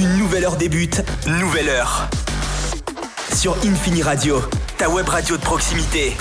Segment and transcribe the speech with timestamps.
[0.00, 2.08] Une nouvelle heure débute, nouvelle heure.
[3.36, 4.40] Sur Infini Radio,
[4.78, 6.16] ta web radio de proximité.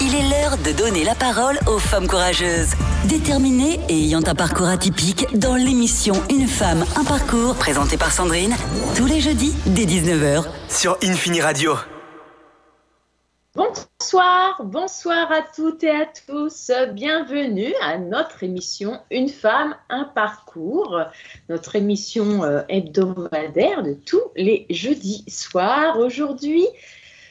[0.00, 2.70] Il est l'heure de donner la parole aux femmes courageuses,
[3.04, 8.56] déterminées et ayant un parcours atypique dans l'émission Une femme, un parcours présentée par Sandrine
[8.96, 10.44] tous les jeudis dès 19h.
[10.70, 11.74] Sur Infini Radio.
[14.12, 16.72] Bonsoir, bonsoir à toutes et à tous.
[16.94, 21.00] Bienvenue à notre émission Une femme, un parcours,
[21.48, 25.96] notre émission euh, hebdomadaire de tous les jeudis soirs.
[26.00, 26.66] Aujourd'hui,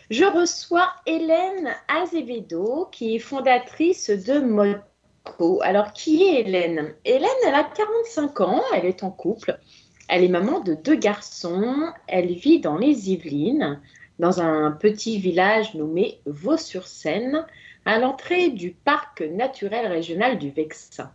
[0.09, 5.59] je reçois Hélène Azevedo, qui est fondatrice de Modco.
[5.61, 6.93] Alors, qui est Hélène?
[7.03, 9.59] Hélène, elle a 45 ans, elle est en couple,
[10.07, 13.81] elle est maman de deux garçons, elle vit dans les Yvelines
[14.19, 17.45] dans un petit village nommé Vaux-sur-Seine,
[17.85, 21.11] à l'entrée du parc naturel régional du Vexin.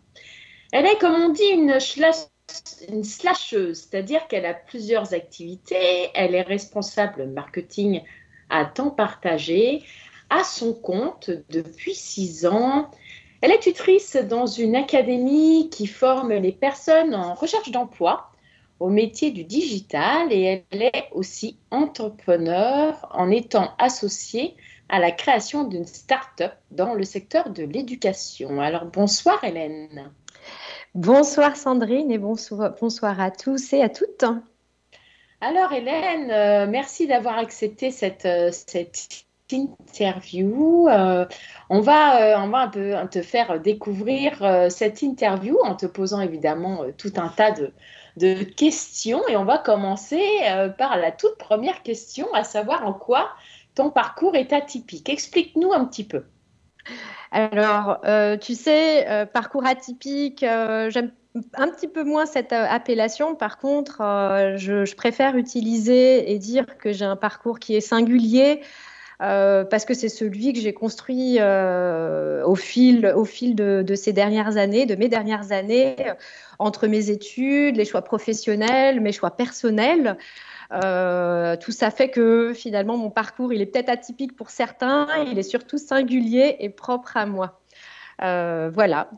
[0.73, 1.79] Elle est, comme on dit, une,
[2.89, 8.03] une slasheuse, c'est-à-dire qu'elle a plusieurs activités, elle est responsable marketing
[8.51, 9.83] à temps partagé,
[10.31, 12.91] à son compte depuis six ans.
[13.41, 18.31] Elle est tutrice dans une académie qui forme les personnes en recherche d'emploi
[18.85, 24.57] au métier du digital et elle est aussi entrepreneur en étant associée
[24.91, 28.61] à la création d'une start-up dans le secteur de l'éducation.
[28.61, 30.13] Alors bonsoir Hélène.
[30.95, 34.27] Bonsoir Sandrine et bonsoir, bonsoir à tous et à toutes.
[35.41, 40.91] Alors Hélène, euh, merci d'avoir accepté cette, euh, cette interview.
[40.91, 41.25] Euh,
[41.71, 46.85] on, va, on va un peu te faire découvrir cette interview en te posant évidemment
[46.99, 47.73] tout un tas de,
[48.17, 52.93] de questions et on va commencer euh, par la toute première question, à savoir en
[52.93, 53.31] quoi
[53.75, 55.09] ton parcours est atypique.
[55.09, 56.25] Explique-nous un petit peu.
[57.33, 61.11] Alors, euh, tu sais, euh, parcours atypique, j'aime
[61.55, 63.35] un petit peu moins cette appellation.
[63.35, 63.97] Par contre,
[64.57, 68.61] je, préfère utiliser et dire que j'ai un parcours qui est singulier.
[69.71, 74.87] Parce que c'est celui que j'ai construit au fil, au fil de, ces dernières années,
[74.87, 75.97] de mes dernières années,
[76.59, 80.17] entre mes études, les choix professionnels, mes choix personnels.
[80.73, 85.39] Euh, tout ça fait que finalement mon parcours, il est peut-être atypique pour certains, il
[85.39, 87.61] est surtout singulier et propre à moi.
[88.23, 89.11] Euh, voilà.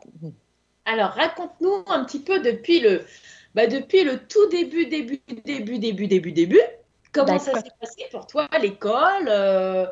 [0.85, 3.01] Alors raconte-nous un petit peu depuis le,
[3.55, 6.61] bah, depuis le tout début, début, début, début, début, début,
[7.25, 9.27] comment ça s'est passé pour toi à l'école.
[9.27, 9.85] Euh,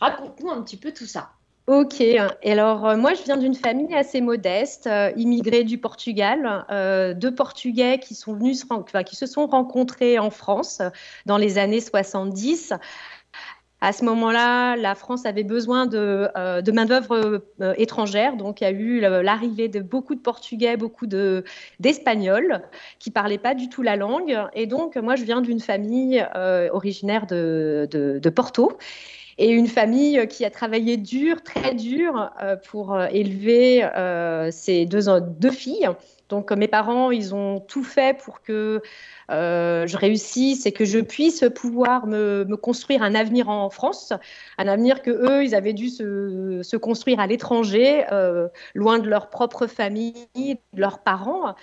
[0.00, 1.30] raconte-nous un petit peu tout ça.
[1.68, 2.18] Ok, et
[2.50, 7.32] alors euh, moi je viens d'une famille assez modeste, euh, immigrée du Portugal, euh, deux
[7.32, 8.66] Portugais qui sont venus,
[9.06, 10.82] qui se sont rencontrés en France
[11.24, 12.72] dans les années 70.
[13.84, 16.28] À ce moment-là, la France avait besoin de,
[16.60, 17.42] de main-d'œuvre
[17.76, 22.62] étrangère, donc il y a eu l'arrivée de beaucoup de Portugais, beaucoup d'Espagnols
[23.00, 24.38] qui parlaient pas du tout la langue.
[24.54, 26.24] Et donc moi je viens d'une famille
[26.70, 28.78] originaire de, Porto
[29.38, 33.80] et une famille qui a travaillé dur, très dur, euh, pour euh, élever
[34.52, 35.88] ses euh, deux, filles.
[36.32, 38.80] Donc mes parents, ils ont tout fait pour que
[39.28, 44.14] je réussisse et que je puisse pouvoir me, construire un avenir en France,
[44.56, 48.06] un avenir que eux, ils avaient dû se, construire à l'étranger,
[48.72, 51.54] loin de leur propre famille, de leurs parents.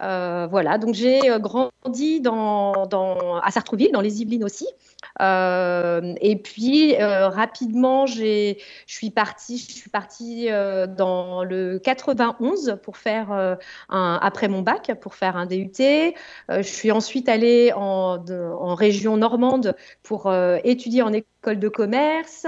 [0.00, 4.66] Voilà, donc j'ai grandi dans, dans, à Sartrouville, dans les Yvelines aussi.
[5.20, 12.78] Euh, et puis euh, rapidement, je suis partie, je suis partie euh, dans le 91
[12.82, 13.56] pour faire
[13.88, 15.72] après mon bac pour faire un DUT.
[15.78, 20.32] je suis ensuite allée en région normande pour
[20.64, 22.46] étudier en école de commerce.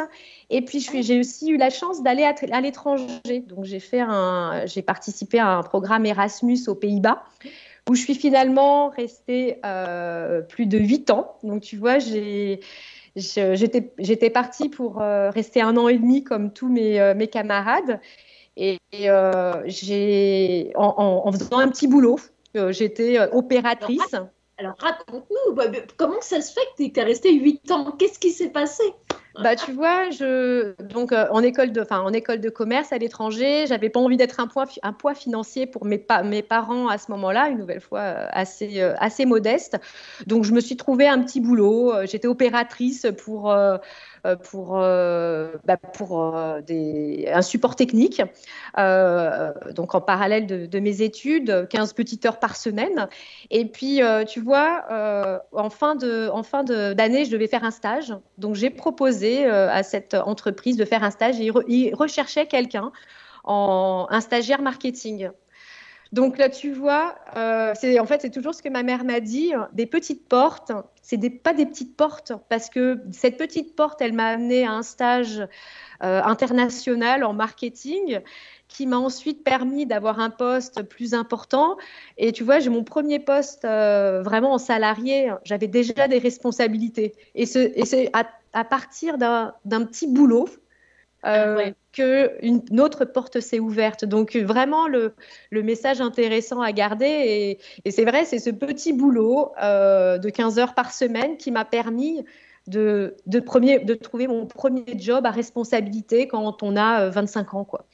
[0.50, 3.40] Et puis j'ai aussi eu la chance d'aller à, à l'étranger.
[3.46, 7.24] Donc j'ai fait un, j'ai participé à un programme Erasmus aux Pays-Bas
[7.88, 11.36] où je suis finalement restée euh, plus de huit ans.
[11.42, 12.60] Donc, tu vois, j'étais
[14.30, 18.00] partie pour euh, rester un an et demi comme tous mes, euh, mes camarades.
[18.56, 22.18] Et, j'ai, en, en, faisant un petit boulot,
[22.54, 24.14] j'étais opératrice.
[24.60, 25.64] Alors, raconte-nous, bah,
[25.96, 27.92] comment ça se fait que tu es restée huit ans?
[27.98, 28.82] Qu'est-ce qui s'est passé?
[29.42, 33.64] Bah, tu vois, je, donc, euh, en, école de, en école de commerce à l'étranger,
[33.66, 37.10] j'avais pas envie d'être un poids, un poids financier pour mes, mes parents à ce
[37.12, 39.78] moment-là, une nouvelle fois euh, assez, euh, assez modeste.
[40.26, 41.94] Donc, je me suis trouvé un petit boulot.
[42.04, 43.54] J'étais opératrice pour
[44.50, 46.60] pour, euh, bah, pour euh,
[47.32, 48.22] un support technique,
[48.76, 53.08] donc en parallèle de, mes études, 15 petites heures par semaine.
[53.50, 54.84] Et puis, tu vois,
[55.52, 58.14] en fin de en fin d'année, je devais faire un stage.
[58.38, 62.92] Donc, j'ai proposé à cette entreprise de faire un stage et ils, recherchaient quelqu'un
[63.44, 65.30] un stagiaire marketing.
[66.12, 69.52] Donc là, tu vois, euh, en fait c'est toujours ce que ma mère m'a dit,
[69.72, 70.72] des petites portes.
[71.02, 74.72] C'est des, pas des petites portes parce que cette petite porte, elle m'a amené à
[74.72, 75.40] un stage
[76.02, 78.20] euh, international en marketing
[78.66, 81.76] qui m'a ensuite permis d'avoir un poste plus important.
[82.18, 87.14] Et tu vois, j'ai mon premier poste euh, vraiment en salarié, j'avais déjà des responsabilités.
[87.34, 90.48] Et c'est à, partir d'un petit boulot
[91.26, 94.04] euh, qu'une autre porte s'est ouverte.
[94.04, 95.14] Donc vraiment le,
[95.52, 97.58] message intéressant à garder.
[97.84, 101.64] Et, c'est vrai, c'est ce petit boulot euh, de 15 heures par semaine qui m'a
[101.64, 102.24] permis
[102.66, 107.64] de, de, premier, de trouver mon premier job à responsabilité quand on a 25 ans.
[107.64, 107.86] Quoi.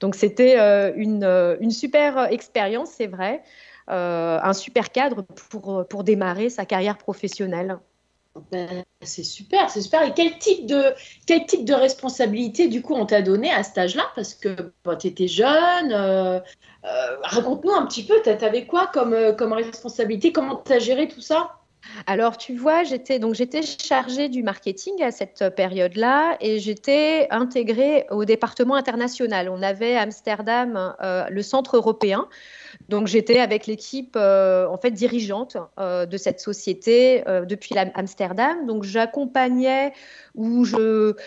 [0.00, 0.92] Donc c'était euh,
[1.22, 3.42] euh, une, super expérience, c'est vrai,
[3.90, 7.78] euh, un super cadre pour, pour démarrer sa carrière professionnelle.
[8.50, 10.02] Ben, c'est super, c'est super.
[10.02, 10.94] Et quel type de,
[11.26, 14.04] quel type de responsabilité, du coup, on t'a donné à cet âge-là?
[14.14, 15.92] Parce que tu étais jeune.
[17.22, 20.32] Raconte-nous un petit peu, tu avais quoi comme, comme responsabilité?
[20.32, 21.58] Comment tu as géré tout ça?
[22.06, 28.06] Alors, tu vois, j'étais donc j'étais chargée du marketing à cette période-là et j'étais intégrée
[28.10, 29.48] au département international.
[29.48, 32.28] On avait à Amsterdam euh, le centre européen.
[33.04, 38.66] J'étais avec l'équipe euh, en fait dirigeante euh, de cette société depuis Amsterdam.
[38.66, 39.92] Donc, j'accompagnais
[40.34, 40.64] ou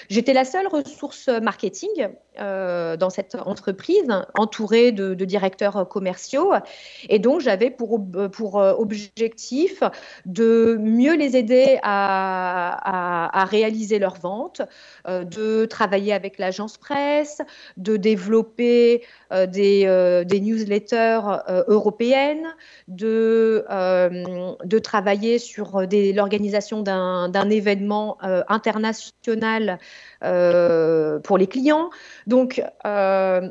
[0.10, 2.10] j'étais la seule ressource marketing
[2.40, 6.54] euh, dans cette entreprise, entourée de, directeurs commerciaux.
[7.10, 8.00] Et donc, j'avais pour,
[8.60, 9.82] euh, objectif
[10.26, 14.62] de mieux les aider à, réaliser leurs ventes,
[15.08, 17.42] euh, de travailler avec l'agence presse,
[17.78, 21.22] de développer des, newsletters
[21.68, 22.48] européennes,
[22.88, 23.64] de
[24.84, 25.82] travailler sur
[26.14, 29.80] l'organisation d'un événement international
[30.22, 31.90] pour les clients.
[32.28, 33.50] Donc, euh,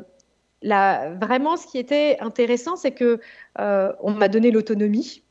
[0.63, 3.19] vraiment, ce qui était intéressant, c'est que
[3.59, 5.23] euh, on m'a donné l'autonomie,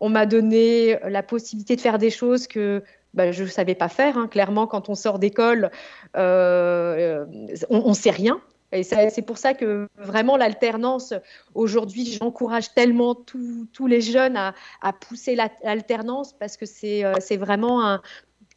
[0.00, 2.82] on m'a donné la possibilité de faire des choses que
[3.14, 4.16] bah, je ne savais pas faire.
[4.16, 4.28] Hein.
[4.28, 5.70] Clairement, quand on sort d'école,
[6.16, 7.26] euh,
[7.70, 8.40] on ne sait rien.
[8.70, 11.14] Et c'est pour ça que vraiment l'alternance,
[11.54, 18.02] aujourd'hui, j'encourage tellement tous les jeunes à, à pousser l'alternance parce que c'est vraiment un,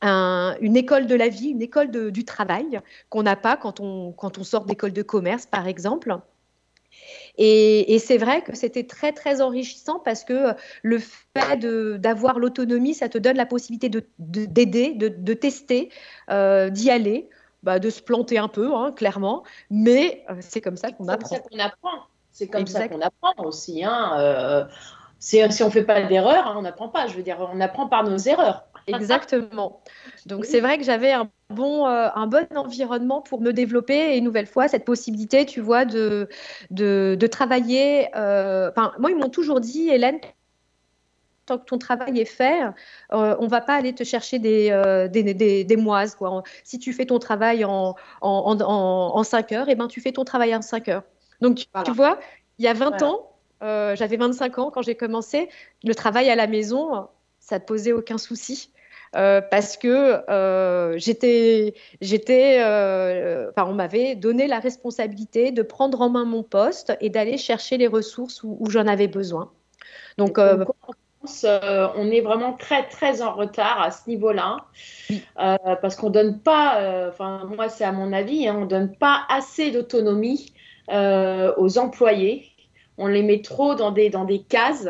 [0.02, 4.38] une école de la vie, une école du travail qu'on n'a pas quand on, quand
[4.38, 6.18] on sort d'école de commerce, par exemple.
[7.38, 11.58] Et, c'est vrai que c'était très très enrichissant parce que le fait
[12.00, 13.90] d'avoir l'autonomie, ça te donne la possibilité
[14.20, 15.90] d'aider, de, de, tester,
[16.30, 17.30] euh, d'y aller,
[17.64, 19.44] bah, de se planter un peu, hein, clairement.
[19.70, 21.30] Mais euh, c'est comme ça qu'on apprend.
[21.30, 22.08] C'est comme ça qu'on apprend.
[22.32, 23.84] C'est comme ça qu'on apprend aussi.
[23.84, 24.14] Hein.
[24.18, 24.66] Euh,
[25.20, 27.08] si on ne fait pas d'erreur, hein, on n'apprend pas.
[27.08, 28.66] Je veux dire, on apprend par nos erreurs.
[28.88, 29.82] Exactement.
[30.26, 34.18] Donc c'est vrai que j'avais un bon, euh, un bon environnement pour me développer et
[34.18, 36.28] une nouvelle fois cette possibilité, tu vois, de,
[36.70, 38.08] de, travailler.
[38.16, 40.20] Euh, moi, ils m'ont toujours dit, Hélène,
[41.46, 42.62] tant que ton travail est fait,
[43.14, 44.70] euh, on va pas aller te chercher des,
[45.12, 46.16] des, des, moises.
[46.16, 46.44] Quoi.
[46.64, 50.12] Si tu fais ton travail en, en, en, 5 heures, et eh ben, tu fais
[50.12, 51.04] ton travail en 5 heures.
[51.42, 51.56] Donc,
[51.86, 52.20] tu, vois,
[52.60, 53.32] il y a 20 ans,
[53.62, 55.50] j'avais 25 ans quand j'ai commencé,
[55.84, 57.08] le travail à la maison,
[57.52, 58.72] ça ne posait aucun souci.
[59.14, 66.10] Euh, parce que euh, j'étais, j'étais, euh, on m'avait donné la responsabilité de prendre en
[66.10, 69.52] main mon poste et d'aller chercher les ressources où, j'en avais besoin.
[70.18, 70.64] Donc, en
[71.26, 71.46] France,
[71.98, 74.64] on est vraiment très très en retard à ce niveau-là,
[75.82, 79.72] parce qu'on donne pas, enfin moi c'est à mon avis, hein, on donne pas assez
[79.72, 80.54] d'autonomie
[80.90, 82.48] aux employés.
[82.98, 84.88] On les met trop dans des dans des cases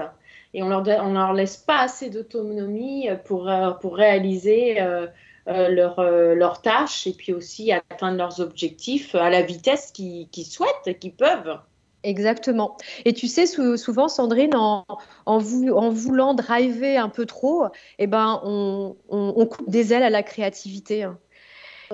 [0.53, 5.07] et on leur, on leur laisse pas assez d'autonomie pour, euh, pour réaliser euh,
[5.47, 11.13] euh, leurs tâches et puis aussi atteindre leurs objectifs à la vitesse qu'ils souhaitent, qu'ils
[11.13, 11.57] peuvent.
[12.03, 12.77] Exactement.
[13.05, 14.85] Et tu sais, souvent, Sandrine, en,
[15.27, 17.65] en, en, voulant driver un peu trop,
[17.99, 21.03] eh ben, on, on, coupe des ailes à la créativité.
[21.03, 21.19] Hein.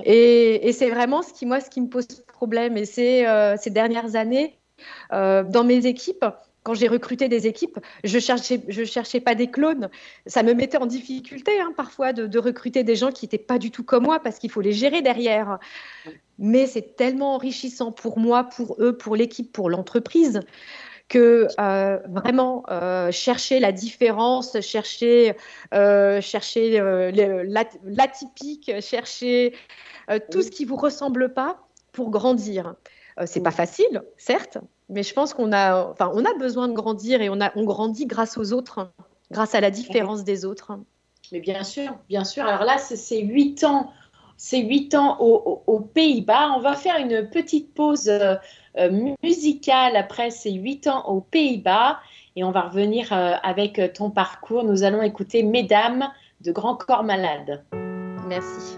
[0.06, 2.78] Et, et c'est vraiment ce qui, moi, ce qui me pose problème.
[2.78, 3.26] Et c'est
[3.58, 4.58] ces dernières années,
[5.12, 6.24] dans mes équipes,
[6.68, 9.90] quand j'ai recruté des équipes, je cherchais, cherchais pas des clones.
[10.26, 13.72] Ça me mettait en difficulté hein, parfois de, recruter des gens qui n'étaient pas du
[13.72, 15.60] tout comme moi parce qu'il faut les gérer derrière.
[16.40, 20.42] Mais c'est tellement enrichissant pour moi, pour eux, pour l'équipe, pour l'entreprise
[21.08, 25.38] que euh, vraiment euh, chercher la différence, chercher,
[25.74, 26.82] euh, chercher
[27.86, 29.54] l'atypique, chercher
[30.32, 32.76] tout ce qui vous ressemble pas pour grandir.
[33.26, 34.58] C'est pas facile, certes,
[34.90, 37.64] mais je pense qu'on a, enfin, on a besoin de grandir et on, a, on
[37.64, 38.92] grandit grâce aux autres,
[39.32, 40.74] grâce à la différence des autres.
[41.32, 42.46] Mais bien sûr, bien sûr.
[42.46, 43.92] Alors là, c'est huit ans
[44.38, 46.54] ses 8 ans aux, Pays-Bas.
[46.56, 48.12] On va faire une petite pause
[49.22, 52.00] musicale après ses 8 ans aux Pays-Bas
[52.36, 54.64] et on va revenir avec ton parcours.
[54.64, 56.08] Nous allons écouter Mesdames
[56.42, 57.64] de Grand Corps Malade.
[58.28, 58.78] Merci.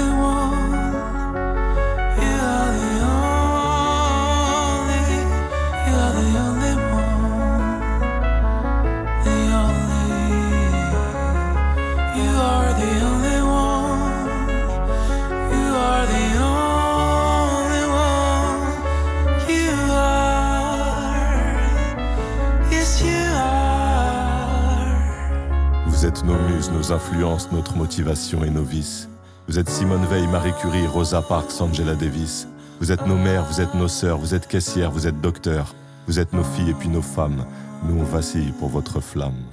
[26.91, 29.07] Nos influences, notre motivation et nos vices.
[29.47, 32.47] Vous êtes Simone Veil, Marie Curie, Rosa Parks, Angela Davis.
[32.79, 35.73] Vous êtes nos mères, vous êtes nos sœurs, vous êtes caissières, vous êtes docteurs.
[36.07, 37.45] Vous êtes nos filles et puis nos femmes.
[37.87, 39.43] Nous on vacille pour votre flamme.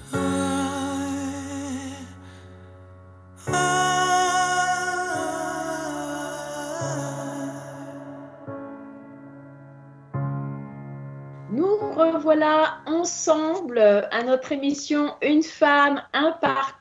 [12.29, 16.78] voilà ensemble à notre émission Une femme, un parcours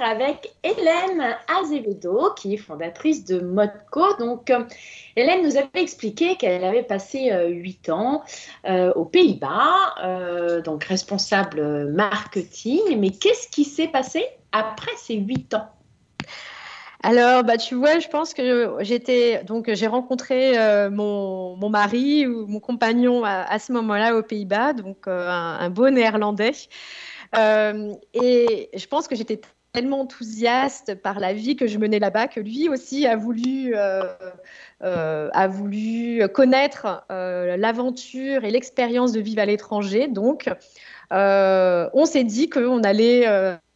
[0.00, 4.16] avec Hélène Azevedo, qui est fondatrice de Modco.
[4.18, 4.64] Donc, euh,
[5.16, 8.22] Hélène nous avait expliqué qu'elle avait passé euh, huit ans
[8.68, 12.98] euh, aux Pays-Bas, donc responsable marketing.
[12.98, 15.68] Mais qu'est-ce qui s'est passé après ces huit ans?
[17.04, 23.58] Alors, bah, tu vois, je pense que j'ai rencontré mon, mari ou mon compagnon à,
[23.58, 26.52] ce moment-là aux Pays-Bas, donc euh, un, beau néerlandais.
[27.36, 29.40] Euh, et je pense que j'étais
[29.72, 35.48] tellement enthousiaste par la vie que je menais là-bas que lui aussi a voulu, a
[35.48, 40.08] voulu connaître l'aventure et l'expérience de vivre à l'étranger.
[40.08, 40.48] Donc,
[41.10, 43.26] on s'est dit qu'on allait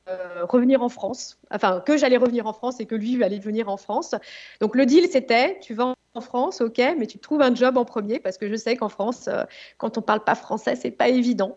[0.09, 3.69] euh, revenir en France, enfin que j'allais revenir en France et que lui allait venir
[3.69, 4.17] en France.
[4.61, 7.85] Donc le deal c'était, tu vas en France, ok, mais tu trouves un job en
[7.85, 9.45] premier parce que je sais qu'en France, euh,
[9.79, 11.57] quand on parle pas français, c'est pas évident.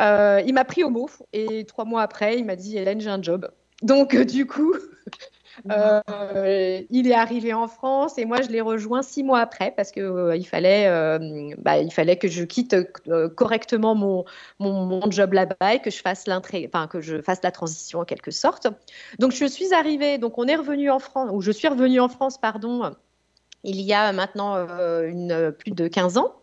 [0.00, 3.10] Euh, il m'a pris au mot et trois mois après, il m'a dit Hélène, j'ai
[3.10, 3.48] un job.
[3.82, 4.74] Donc du coup,
[5.70, 9.90] euh, il est arrivé en France et moi je l'ai rejoint six mois après parce
[9.90, 12.76] que euh, il fallait, euh, bah, il fallait que je quitte
[13.36, 14.24] correctement mon,
[14.58, 18.30] mon, job là-bas et que je fasse enfin que je fasse la transition en quelque
[18.30, 18.66] sorte.
[19.18, 22.08] Donc je suis arrivée, donc on est revenu en France ou je suis revenue en
[22.08, 22.94] France pardon
[23.62, 24.66] il y a maintenant
[25.58, 26.34] plus de 15 ans.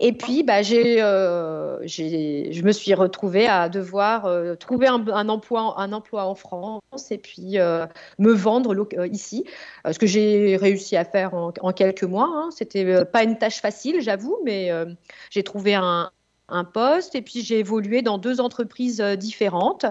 [0.00, 5.92] Et puis, bah, euh, je me suis retrouvée à devoir euh, trouver un, emploi, un
[5.92, 7.84] emploi en France et puis euh,
[8.18, 8.76] me vendre
[9.10, 9.44] ici.
[9.90, 12.30] Ce que j'ai réussi à faire en, quelques mois.
[12.32, 12.50] Hein.
[12.52, 14.70] C'était pas une tâche facile, j'avoue, mais
[15.30, 16.10] j'ai trouvé un,
[16.72, 19.84] poste et puis j'ai évolué dans deux entreprises différentes.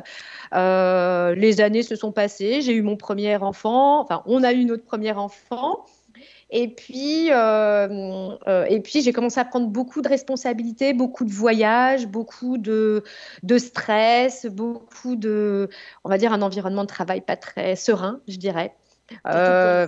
[0.54, 4.84] les années se sont passées, j'ai eu mon premier enfant, enfin on a eu notre
[4.84, 5.86] premier enfant
[6.50, 11.32] Et puis, euh, euh, et puis j'ai commencé à prendre beaucoup de responsabilités, beaucoup de
[11.32, 13.04] voyages, beaucoup de,
[13.44, 15.70] de stress, beaucoup de,
[16.06, 18.74] on va dire, un environnement de travail pas très serein, je dirais.
[19.27, 19.88] Euh,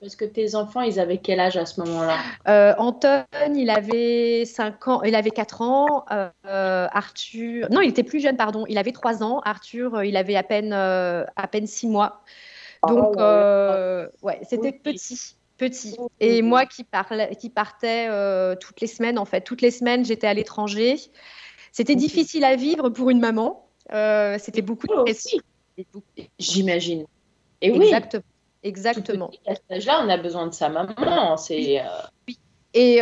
[0.00, 2.16] parce que tes enfants, ils avaient quel âge à ce moment-là?
[2.48, 3.24] Euh, Anton,
[3.54, 6.04] il avait 5 ans, il avait 4 ans.
[6.10, 8.64] Euh, Arthur, non, il était plus jeune, pardon.
[8.68, 9.40] Il avait 3 ans.
[9.44, 12.22] Arthur, il avait à peine, à peine 6 mois.
[12.86, 15.96] Donc, oh, ouais, c'était petit petit.
[16.20, 20.04] Et moi qui, parlais, qui partais euh, toutes les semaines, en fait, toutes les semaines,
[20.04, 20.96] j'étais à l'étranger.
[21.70, 23.68] C'était difficile à vivre pour une maman.
[23.92, 25.38] Euh, c'était beaucoup de pression.
[26.38, 27.06] J'imagine.
[27.60, 27.86] Et oui.
[27.86, 28.22] Exactement.
[28.64, 29.30] Exactement.
[29.46, 31.36] À cet âge-là, on a besoin de sa maman.
[31.36, 31.80] C'est.
[31.80, 31.84] Euh,
[32.74, 32.96] Et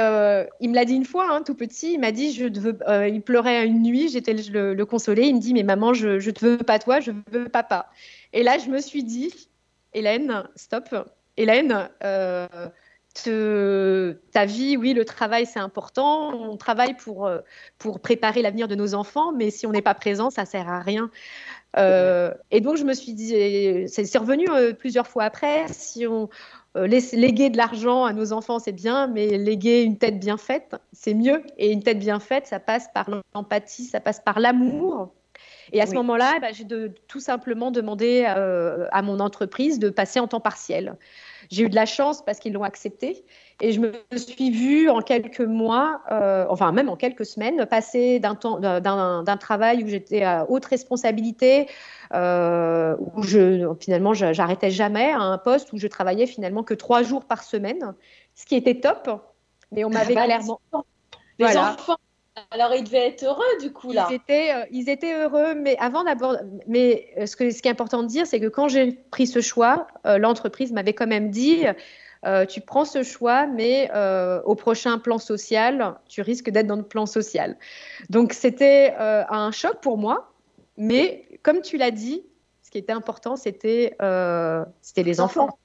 [0.61, 1.95] il me l'a dit une fois, hein, tout petit.
[1.95, 2.79] Il m'a dit, je veux.
[3.09, 4.09] il pleurait une nuit.
[4.09, 5.27] J'étais le, le, consoler.
[5.27, 7.91] Il me dit, mais maman, je, je te veux pas toi, je veux papa.
[8.33, 9.33] Et là, je me suis dit,
[9.93, 10.95] Hélène, stop.
[11.41, 11.89] Hélène,
[13.27, 16.33] euh, ta vie, oui, le travail, c'est important.
[16.35, 17.39] On travaille pour, euh,
[17.79, 20.81] pour préparer l'avenir de nos enfants, mais si on n'est pas présent, ça sert à
[20.81, 21.11] rien.
[21.77, 24.47] Euh, et donc, je me suis dit, c'est revenu
[24.79, 26.29] plusieurs fois après, si on
[26.77, 31.15] léguer de l'argent à nos enfants, c'est bien, mais léguer une tête bien faite, c'est
[31.15, 31.43] mieux.
[31.59, 35.13] Et une tête bien faite, ça passe par l'empathie, ça passe par l'amour.
[35.73, 40.21] Et à ce moment-là, bah, j'ai de, tout simplement demandé à mon entreprise de passer
[40.21, 40.97] en temps partiel.
[41.51, 43.25] J'ai eu de la chance parce qu'ils l'ont accepté.
[43.61, 48.21] Et je me suis vue en quelques mois, euh, enfin même en quelques semaines, passer
[48.21, 48.35] d'un,
[48.81, 51.69] d'un, travail où j'étais à haute responsabilité,
[52.15, 57.03] euh, où je, finalement j'arrêtais jamais, à un poste où je travaillais finalement que trois
[57.03, 57.95] jours par semaine,
[58.35, 59.11] ce qui était top.
[59.73, 60.61] Mais on m'avait clairement...
[61.39, 61.97] Les enfants,
[62.51, 64.07] alors, ils devaient être heureux du coup là.
[64.11, 67.69] Ils étaient, euh, ils étaient heureux, mais avant d'abord, mais euh, ce, que, ce qui
[67.69, 71.07] est important de dire, c'est que quand j'ai pris ce choix, euh, l'entreprise m'avait quand
[71.07, 71.65] même dit,
[72.49, 73.91] tu prends ce choix, mais
[74.45, 77.57] au prochain plan social, tu risques d'être dans le plan social.
[78.11, 80.33] Donc c'était un choc pour moi,
[80.77, 82.23] mais comme tu l'as dit,
[82.63, 83.97] ce qui était important, c'était
[84.83, 85.59] c'était les enfants.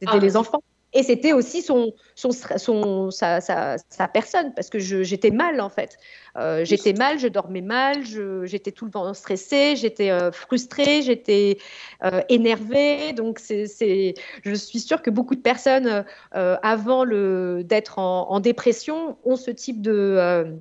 [0.00, 0.62] C'était ah, les enfants.
[0.92, 5.68] Et c'était aussi son, son, son sa, sa, sa, personne, parce que j'étais mal en
[5.68, 5.96] fait.
[6.36, 8.04] Euh, j'étais mal, je dormais mal,
[8.44, 11.58] j'étais tout le temps stressée, j'étais euh, frustrée, j'étais
[12.04, 13.12] euh, énervée.
[13.12, 19.36] Donc, c'est, je suis sûre que beaucoup de personnes, avant d'être en, en, dépression, ont
[19.36, 20.58] ce type de,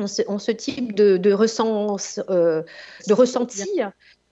[0.00, 3.80] ont ce, ont ce, type de, de, ressens, de ressenti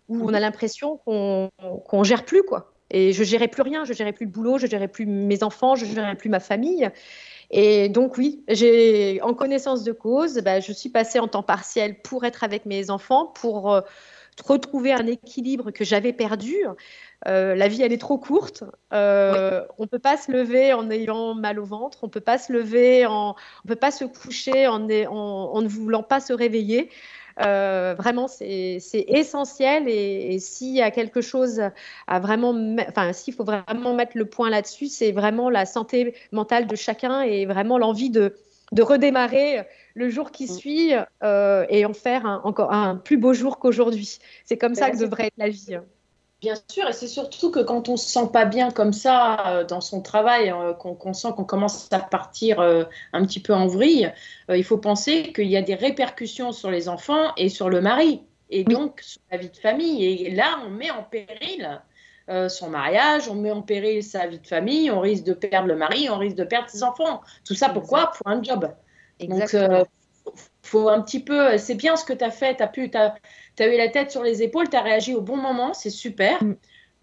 [0.08, 1.50] où on a l'impression qu'on
[1.92, 2.75] ne gère plus, quoi.
[2.90, 5.74] Et je gérais plus rien, je gérais plus le boulot, je gérais plus mes enfants,
[5.74, 6.88] je gérais plus ma famille.
[7.50, 12.00] Et donc oui, j'ai en connaissance de cause, bah, je suis passée en temps partiel
[12.02, 13.80] pour être avec mes enfants, pour euh,
[14.44, 16.56] retrouver un équilibre que j'avais perdu.
[17.26, 18.64] Euh, la vie, elle est trop courte.
[18.92, 21.98] Euh, On ne peut pas se lever en ayant mal au ventre.
[22.02, 25.14] On ne peut pas se lever, en, on peut pas se coucher en, en,
[25.54, 26.90] en ne voulant pas se réveiller.
[27.44, 29.88] Euh, vraiment, c'est essentiel.
[29.88, 31.62] Et, s'il y a quelque chose
[32.06, 32.54] à vraiment,
[32.88, 37.22] enfin, s'il faut vraiment mettre le point là-dessus, c'est vraiment la santé mentale de chacun
[37.22, 38.36] et vraiment l'envie de,
[38.72, 40.48] de redémarrer le jour qui mm.
[40.48, 44.18] suit euh, et en faire un, encore un plus beau jour qu'aujourd'hui.
[44.44, 45.78] C'est comme ça que devrait être la vie.
[46.46, 49.64] Bien sûr, et c'est surtout que quand on se sent pas bien comme ça euh,
[49.64, 53.66] dans son travail, euh, qu'on sent qu'on commence à partir euh, un petit peu en
[53.66, 54.12] vrille,
[54.48, 58.22] il faut penser qu'il y a des répercussions sur les enfants et sur le mari,
[58.48, 60.04] et donc sur la vie de famille.
[60.04, 61.82] Et là, on met en péril
[62.48, 65.74] son mariage, on met en péril sa vie de famille, on risque de perdre le
[65.74, 67.22] mari, on risque de perdre ses enfants.
[67.44, 68.12] Tout ça pourquoi?
[68.16, 68.72] Pour un job.
[69.18, 69.78] Exactement.
[69.78, 69.88] Donc,
[70.62, 71.58] faut un petit peu.
[71.58, 72.56] C'est bien ce que tu as fait.
[72.56, 72.90] Tu as pu
[73.56, 75.90] tu as eu la tête sur les épaules, tu as réagi au bon moment, c'est
[75.90, 76.42] super.
[76.42, 76.56] Mm.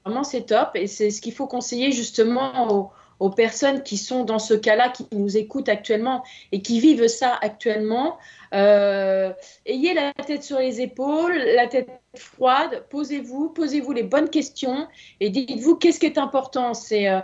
[0.05, 0.71] Vraiment, c'est top.
[0.75, 5.07] Et c'est ce qu'il faut conseiller justement aux, personnes qui sont dans ce cas-là, qui
[5.13, 8.17] nous écoutent actuellement et qui vivent ça actuellement.
[8.53, 9.31] Euh,
[9.65, 11.87] ayez la tête sur les épaules, la tête
[12.17, 14.89] froide, posez-vous, posez-vous les bonnes questions
[15.21, 16.73] et dites-vous qu'est-ce qui est important?
[16.73, 17.21] C'est euh,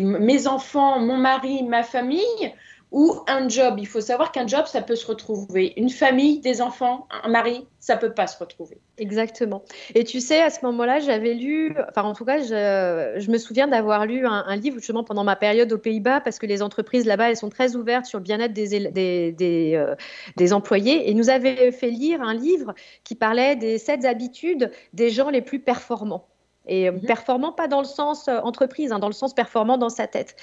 [0.00, 2.54] mes enfants, mon mari, ma famille?
[2.92, 3.76] Ou un job.
[3.78, 5.72] Il faut savoir qu'un job, ça peut se retrouver.
[5.76, 8.78] Une famille, des enfants, un mari, ça peut pas se retrouver.
[8.98, 9.64] Exactement.
[9.94, 13.68] Et tu sais, à ce moment-là, j'avais lu, enfin en tout cas, je, me souviens
[13.68, 17.30] d'avoir lu un, livre justement pendant ma période aux Pays-Bas, parce que les entreprises là-bas,
[17.30, 18.90] elles sont très ouvertes sur le bien-être des,
[19.32, 19.94] des, euh,
[20.36, 21.10] des, employés.
[21.10, 25.42] Et nous avait fait lire un livre qui parlait des sept habitudes des gens les
[25.42, 26.28] plus performants.
[26.66, 27.00] Et mhm.
[27.02, 30.36] performant, pas dans le sens euh, entreprise, hein, dans le sens performant dans sa tête.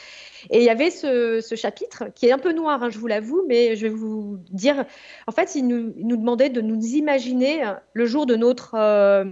[0.50, 3.44] Et il y avait ce, chapitre qui est un peu noir, hein, je vous l'avoue,
[3.48, 4.86] mais je vais vous dire,
[5.28, 9.26] en fait, il nous, demandait de nous imaginer euh, le jour de notre, euh,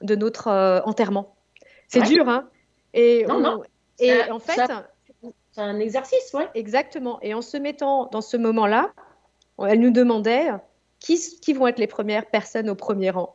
[0.00, 1.34] de notre enterrement.
[1.88, 2.48] C'est dur, hein
[2.94, 3.62] Et, non, non.
[3.98, 4.60] et en fait,
[5.50, 6.44] C'est un exercice, oui.
[6.54, 7.18] Exactement.
[7.22, 8.92] Et en se mettant dans ce moment-là,
[9.58, 10.50] elle nous demandait
[11.00, 13.34] qui, qui vont être les premières personnes au premier rang?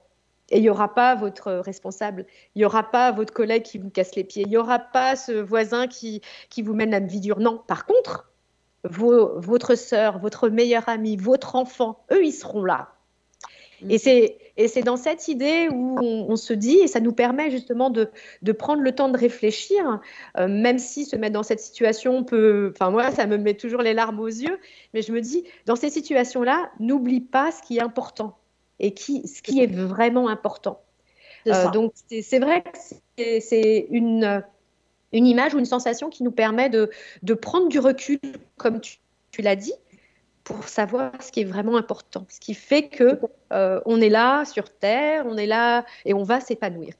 [0.51, 3.89] Et il n'y aura pas votre responsable, il n'y aura pas votre collègue qui vous
[3.89, 7.19] casse les pieds, il n'y aura pas ce voisin qui, qui vous mène la vie
[7.19, 7.39] dure.
[7.39, 8.31] Non, par contre,
[8.83, 12.89] votre sœur, votre meilleur ami, votre enfant, eux, ils seront là.
[13.81, 13.91] Mm.
[14.57, 18.09] Et c'est dans cette idée où on, se dit, et ça nous permet justement de,
[18.41, 19.99] de prendre le temps de réfléchir,
[20.37, 23.81] euh, même si se mettre dans cette situation peut, enfin moi, ça me met toujours
[23.81, 24.59] les larmes aux yeux,
[24.93, 28.37] mais je me dis, dans ces situations-là, n'oublie pas ce qui est important
[28.79, 30.81] et qui, ce qui est vraiment important.
[31.47, 34.43] Euh, donc c'est vrai que c'est une,
[35.11, 36.89] une image ou une sensation qui nous permet de,
[37.23, 38.19] de prendre du recul,
[38.57, 38.97] comme tu,
[39.31, 39.73] tu l'as dit,
[40.43, 43.19] pour savoir ce qui est vraiment important, ce qui fait que
[43.51, 46.93] euh, on est là sur Terre, on est là et on va s'épanouir.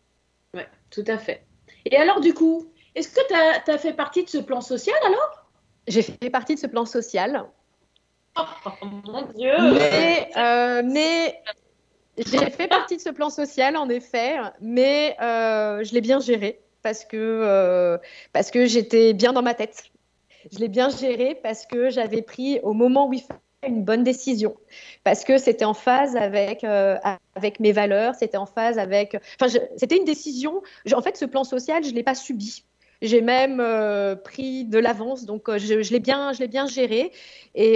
[0.53, 1.43] Oui, tout à fait.
[1.85, 5.45] Et alors du coup, est-ce que tu as, fait partie de ce plan social alors?
[5.87, 7.45] J'ai fait partie de ce plan social.
[8.37, 8.41] Oh,
[8.83, 11.39] mon Dieu Mais, euh, mais
[12.17, 16.61] j'ai fait partie de ce plan social en effet, mais euh, je l'ai bien géré
[16.81, 17.99] parce que,
[18.31, 19.91] parce que j'étais bien dans ma tête.
[20.51, 24.03] Je l'ai bien géré parce que j'avais pris au moment où il fallait une bonne
[24.03, 24.55] décision,
[25.03, 26.97] parce que c'était en phase avec, euh,
[27.35, 29.17] avec mes valeurs, c'était en phase avec...
[29.39, 30.61] Enfin, c'était une décision,
[30.93, 32.63] en fait, ce plan social, je ne l'ai pas subi.
[33.01, 37.11] J'ai même euh, pris de l'avance, donc euh, je, l'ai bien, je bien géré.
[37.55, 37.75] Et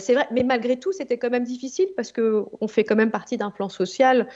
[0.00, 3.10] c'est vrai, mais malgré tout, c'était quand même difficile parce que on fait quand même
[3.10, 4.28] partie d'un plan social.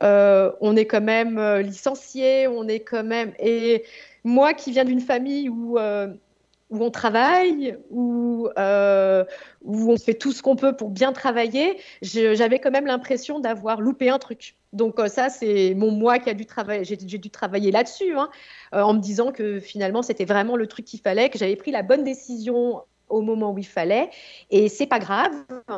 [0.00, 3.32] on est quand même licencié, on est quand même.
[3.38, 3.84] Et
[4.24, 5.78] moi, qui viens d'une famille où
[6.72, 9.24] où on travaille, où, euh,
[9.62, 13.80] où on fait tout ce qu'on peut pour bien travailler, j'avais quand même l'impression d'avoir
[13.80, 14.56] loupé un truc.
[14.72, 16.84] Donc euh, ça, c'est mon moi qui a dû travailler.
[16.84, 18.30] J'ai dû travailler là-dessus, hein,
[18.74, 21.70] euh, en me disant que finalement, c'était vraiment le truc qu'il fallait, que j'avais pris
[21.70, 24.10] la bonne décision au moment où il fallait.
[24.50, 25.32] Et c'est pas grave,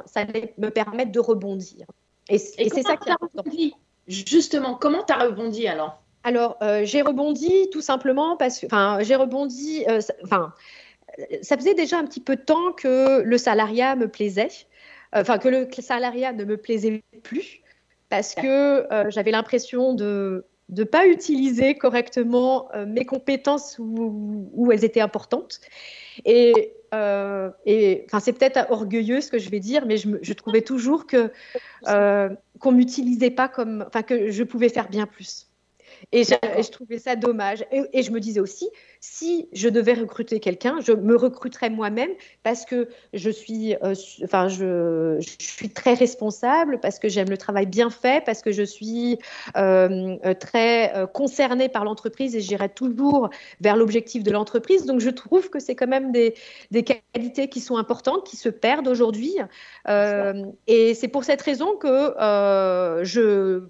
[0.06, 1.86] ça allait me permettre de rebondir.
[2.28, 3.44] Et, c'est ça qui est important.
[4.06, 6.00] Justement, comment tu as rebondi alors?
[6.22, 9.84] Alors, j'ai rebondi tout simplement parce que, enfin, j'ai rebondi,
[10.22, 10.54] enfin,
[11.42, 14.66] ça faisait déjà un petit peu de temps que le salariat me plaisait,
[15.14, 17.60] euh, enfin que le salariat ne me plaisait plus,
[18.08, 24.72] parce que euh, j'avais l'impression de ne pas utiliser correctement euh, mes compétences où, où,
[24.72, 25.60] elles étaient importantes.
[26.24, 26.74] Et,
[27.66, 31.06] et enfin, c'est peut-être orgueilleux ce que je vais dire, mais je, je trouvais toujours
[31.06, 31.32] que
[32.60, 35.48] qu'on m'utilisait pas comme, enfin que je pouvais faire bien plus.
[36.12, 37.64] Et je, trouvais ça dommage.
[37.70, 38.68] Et, je me disais aussi,
[39.00, 42.10] si je devais recruter quelqu'un, je me recruterais moi-même
[42.42, 47.66] parce que je suis, euh, enfin, je, suis très responsable, parce que j'aime le travail
[47.66, 49.18] bien fait, parce que je suis
[49.56, 54.86] euh, euh, très concernée par l'entreprise et j'irai toujours vers l'objectif de l'entreprise.
[54.86, 56.34] Donc, je trouve que c'est quand même des,
[56.70, 59.36] des, qualités qui sont importantes, qui se perdent aujourd'hui.
[60.66, 62.14] et c'est pour cette raison que
[63.04, 63.68] je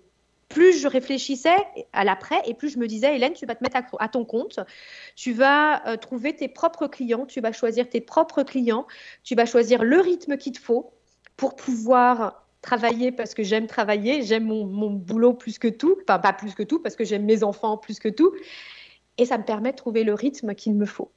[0.55, 1.57] plus je réfléchissais
[1.93, 4.61] à l'après et plus je me disais, Hélène, tu vas te mettre à, ton compte,
[5.17, 8.87] tu vas euh, trouver tes propres clients, tu vas choisir tes propres clients,
[9.25, 10.93] tu vas choisir le rythme qu'il te faut
[11.37, 16.33] pour pouvoir travailler parce que j'aime travailler, j'aime mon, boulot plus que tout, enfin pas
[16.33, 18.33] plus que tout parce que j'aime mes enfants plus que tout,
[19.19, 21.11] et ça me permet de trouver le rythme qu'il me faut.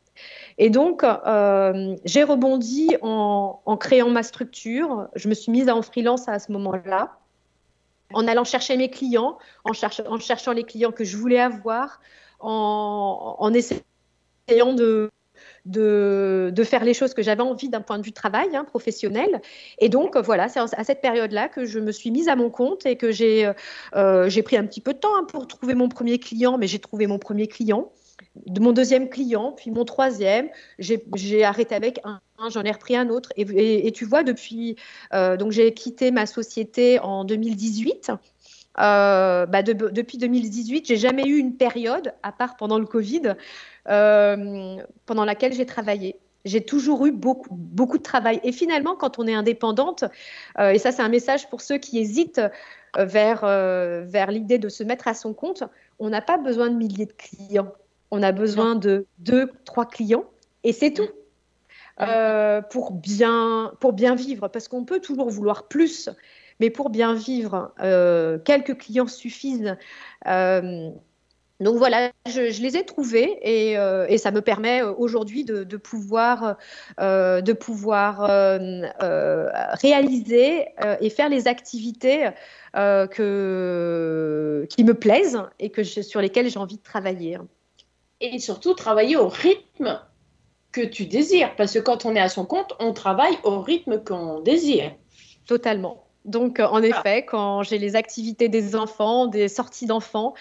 [0.58, 5.08] Et donc, euh, j'ai rebondi en, en, créant ma structure.
[5.14, 7.20] Je me suis mise en freelance à ce moment-là
[8.14, 12.00] en allant chercher mes clients, en, cherchant les clients que je voulais avoir,
[12.40, 15.12] en, essayant de,
[16.64, 19.42] faire les choses que j'avais envie d'un point de vue travail hein, professionnel.
[19.80, 22.86] Et donc, voilà, c'est à cette période-là que je me suis mise à mon compte
[22.86, 23.52] et que j'ai
[23.96, 26.80] euh, pris un petit peu de temps hein, pour trouver mon premier client, mais j'ai
[26.80, 27.92] trouvé mon premier client
[28.60, 30.50] mon deuxième client, puis mon troisième.
[30.80, 33.32] J'ai arrêté avec un, j'en ai repris un autre.
[33.36, 34.76] Et, tu vois, depuis,
[35.14, 38.12] euh, donc j'ai quitté ma société en 2018.
[38.80, 43.34] Euh, bah depuis 2018, j'ai jamais eu une période, à part pendant le Covid,
[43.90, 46.16] euh, pendant laquelle j'ai travaillé.
[46.46, 48.40] J'ai toujours eu beaucoup, beaucoup de travail.
[48.44, 50.06] Et finalement, quand on est indépendante,
[50.60, 52.42] et ça c'est un message pour ceux qui hésitent
[52.96, 55.64] vers, vers l'idée de se mettre à son compte,
[56.00, 57.74] on n'a pas besoin de milliers de clients
[58.12, 60.26] on a besoin de deux, trois clients
[60.64, 61.08] et c'est tout.
[62.02, 66.10] Euh, pour, bien, pour bien vivre, parce qu'on peut toujours vouloir plus,
[66.60, 69.76] mais pour bien vivre, euh, quelques clients suffisent.
[70.28, 70.92] Euh,
[71.60, 76.58] donc voilà, je, les ai trouvés et, ça me permet aujourd'hui de, pouvoir,
[77.00, 78.30] de pouvoir
[79.82, 80.68] réaliser
[81.02, 82.30] et faire les activités
[82.76, 87.40] que, qui me plaisent et que sur lesquelles j'ai envie de travailler
[88.22, 90.00] et surtout travailler au rythme
[90.78, 91.56] que tu désires.
[91.56, 94.92] Parce que quand on est à son compte, on travaille au rythme qu'on désire.
[95.46, 96.04] Totalement.
[96.26, 100.34] Donc, en effet, quand j'ai les activités des enfants, des sorties d'enfants,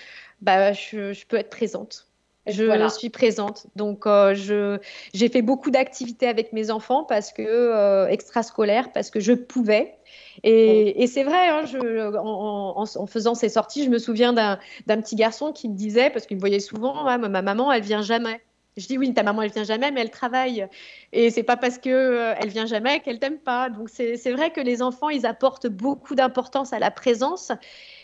[0.42, 2.09] bah, je, peux être présente.
[2.46, 3.66] Je suis présente.
[3.77, 4.79] Donc, euh, je,
[5.14, 9.94] j'ai fait beaucoup d'activités avec mes enfants parce que euh, extrascolaires, parce que je pouvais.
[10.42, 14.59] Et, et c'est vrai, hein, je, en, en, faisant ces sorties, je me souviens d'un,
[14.87, 18.03] d'un petit garçon qui me disait, parce qu'il me voyait souvent, ma maman, elle vient
[18.03, 18.40] jamais.
[18.76, 20.66] Je dis oui, ta maman elle vient jamais, mais elle travaille.
[21.12, 23.70] Et c'est pas parce que euh, elle vient jamais qu'elle t'aime pas.
[23.70, 27.52] Donc c'est, vrai que les enfants ils apportent beaucoup d'importance à la présence.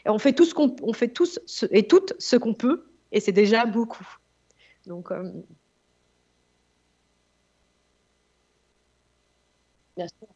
[0.07, 3.33] On fait tout ce qu'on on fait tous et toutes ce qu'on peut, et c'est
[3.33, 4.07] déjà beaucoup.
[4.87, 5.31] Donc, euh,
[9.97, 10.29] Bien sûr.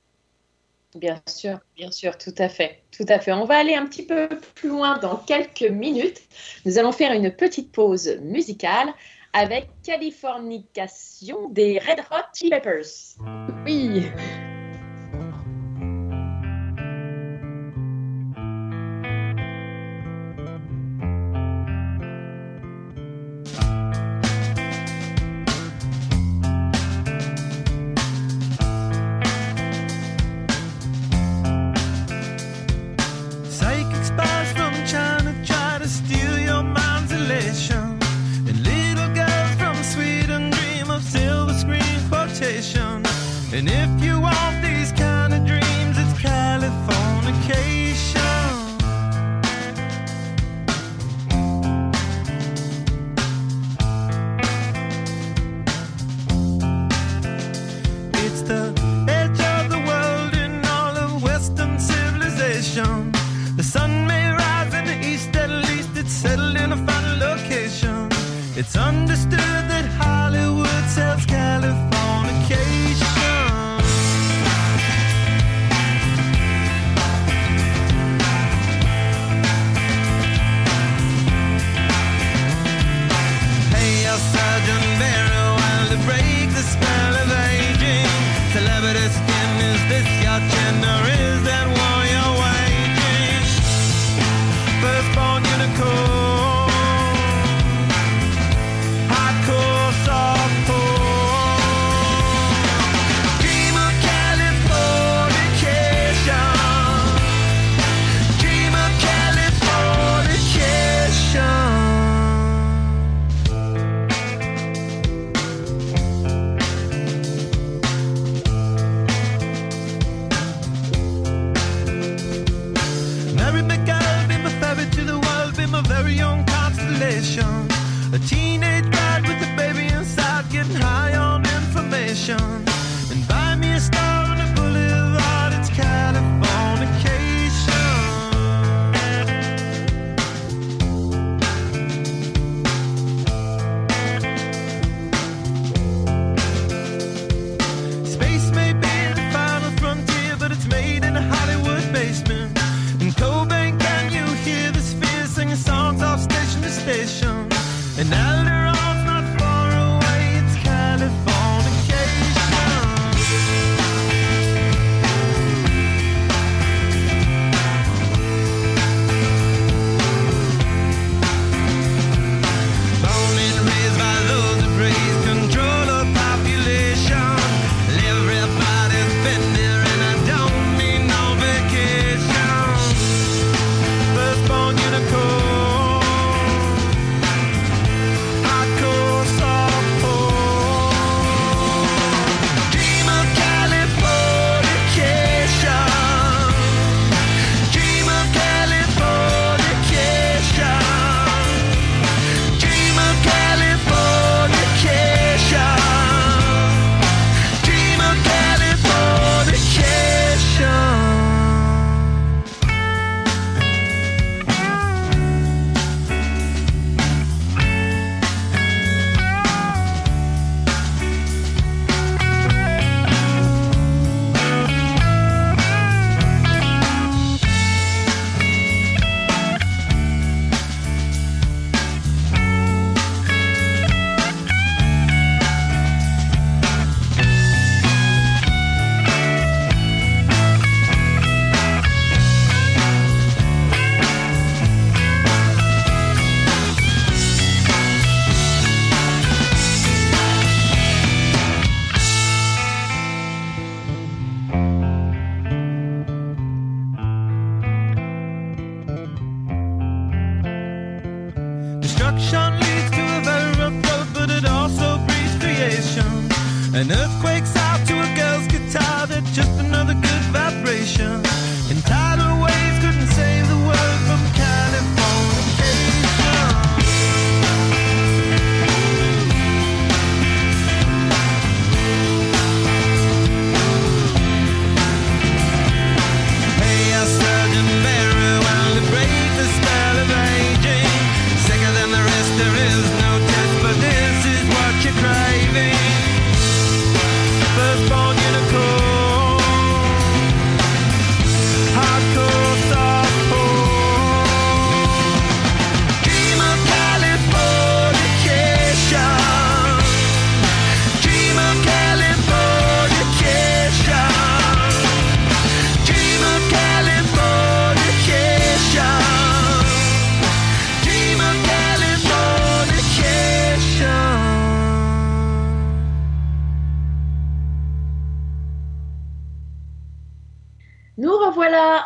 [0.94, 3.32] Bien sûr, bien sûr, tout à fait, tout à fait.
[3.32, 6.22] On va aller un petit peu plus loin dans quelques minutes.
[6.64, 8.88] Nous allons faire une petite pause musicale
[9.36, 13.18] avec Californication des Red Hot Chili Peppers.
[13.66, 14.06] Oui.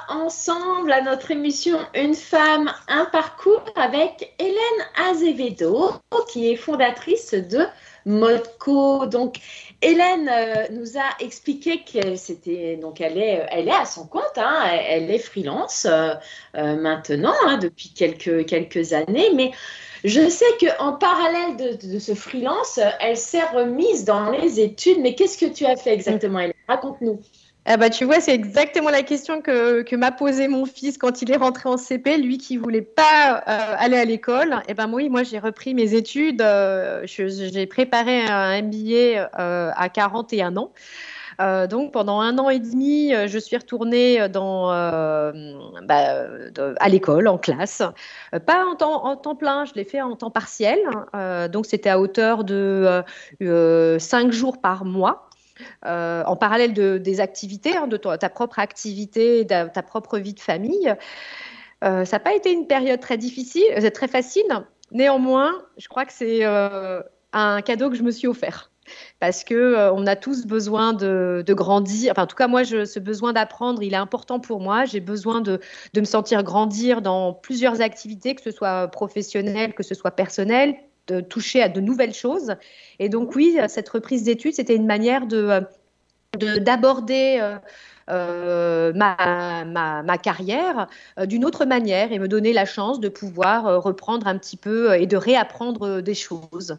[0.08, 5.92] Ensemble à notre émission Une femme, un parcours avec Hélène Azevedo,
[6.28, 7.64] qui est fondatrice de
[8.06, 9.06] Modco.
[9.06, 9.36] Donc,
[9.82, 14.36] Hélène euh, nous a expliqué que c'était donc elle est elle est à son compte,
[14.36, 16.12] hein, elle, est freelance euh,
[16.56, 19.52] euh, maintenant hein, depuis quelques quelques années, mais
[20.04, 24.98] je sais qu'en parallèle de, ce freelance, elle s'est remise dans les études.
[25.00, 26.54] Mais qu'est-ce que tu as fait exactement, Hélène?
[26.68, 27.20] Raconte-nous.
[27.66, 31.30] Ah bah, tu vois, c'est exactement la question que, m'a posé mon fils quand il
[31.30, 34.54] est rentré en CP, lui qui voulait pas euh, aller à l'école.
[34.66, 36.40] Et eh ben oui, moi j'ai repris mes études.
[36.40, 40.72] Euh, j'ai préparé un MBA euh, à 41 ans.
[41.68, 45.32] donc pendant un an et demi, je suis retournée bah,
[46.80, 47.82] à l'école, en classe.
[48.46, 50.78] pas en temps, en temps, plein, je l'ai fait en temps partiel.
[51.52, 53.04] donc c'était à hauteur de
[53.98, 55.29] 5 jours par mois.
[55.86, 60.34] Euh, en parallèle de, des activités, hein, de ta, propre activité, de ta propre vie
[60.34, 60.94] de famille.
[61.82, 64.44] Euh, ça n'a pas été une période très difficile, euh, très facile.
[64.92, 68.70] Néanmoins, je crois que c'est un cadeau que je me suis offert
[69.20, 72.10] parce que on a tous besoin de, grandir.
[72.10, 74.84] Enfin, en tout cas, moi, je, ce besoin d'apprendre, il est important pour moi.
[74.84, 75.60] J'ai besoin de,
[75.94, 80.74] de, me sentir grandir dans plusieurs activités, que ce soit professionnel, que ce soit personnel,
[81.08, 82.54] de toucher à de nouvelles choses.
[82.98, 85.64] Et donc oui, cette reprise d'études, c'était une manière de
[86.38, 87.56] d'aborder euh,
[88.10, 93.82] euh, ma, ma, carrière euh, d'une autre manière et me donner la chance de pouvoir
[93.82, 96.78] reprendre un petit peu et de réapprendre des choses.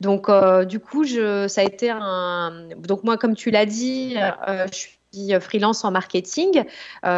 [0.00, 0.28] Donc,
[0.66, 2.68] du coup, ça a été un.
[2.78, 6.64] Donc, moi, comme tu l'as dit, je suis freelance en marketing.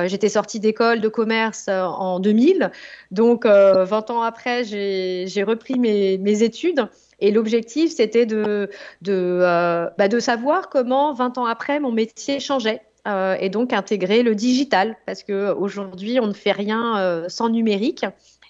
[0.06, 2.70] J'étais sortie d'école de commerce en 2000.
[3.10, 6.88] Donc, 20 ans après, j'ai repris mes, études.
[7.20, 8.70] Et l'objectif, c'était de,
[9.08, 12.82] euh, bah, savoir comment, 20 ans après, mon métier changeait.
[13.08, 18.04] Euh, et donc intégrer le digital, parce qu'aujourd'hui, on ne fait rien euh, sans numérique.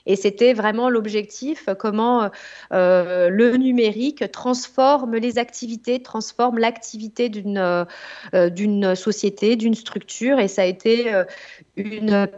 [0.06, 2.30] Et c'était vraiment l'objectif, comment
[2.70, 7.86] le numérique transforme les activités, transforme l'activité d'une
[8.32, 10.38] d'une société, d'une structure.
[10.38, 11.12] Et ça a été
[11.76, 12.28] une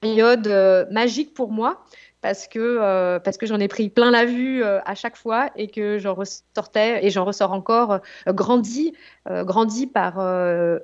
[0.00, 1.84] période magique pour moi
[2.26, 5.50] parce que, euh, parce que j'en ai pris plein la vue euh, à chaque fois
[5.54, 8.94] et que j'en ressortais et j'en ressors encore euh, grandi,
[9.28, 10.18] grandi par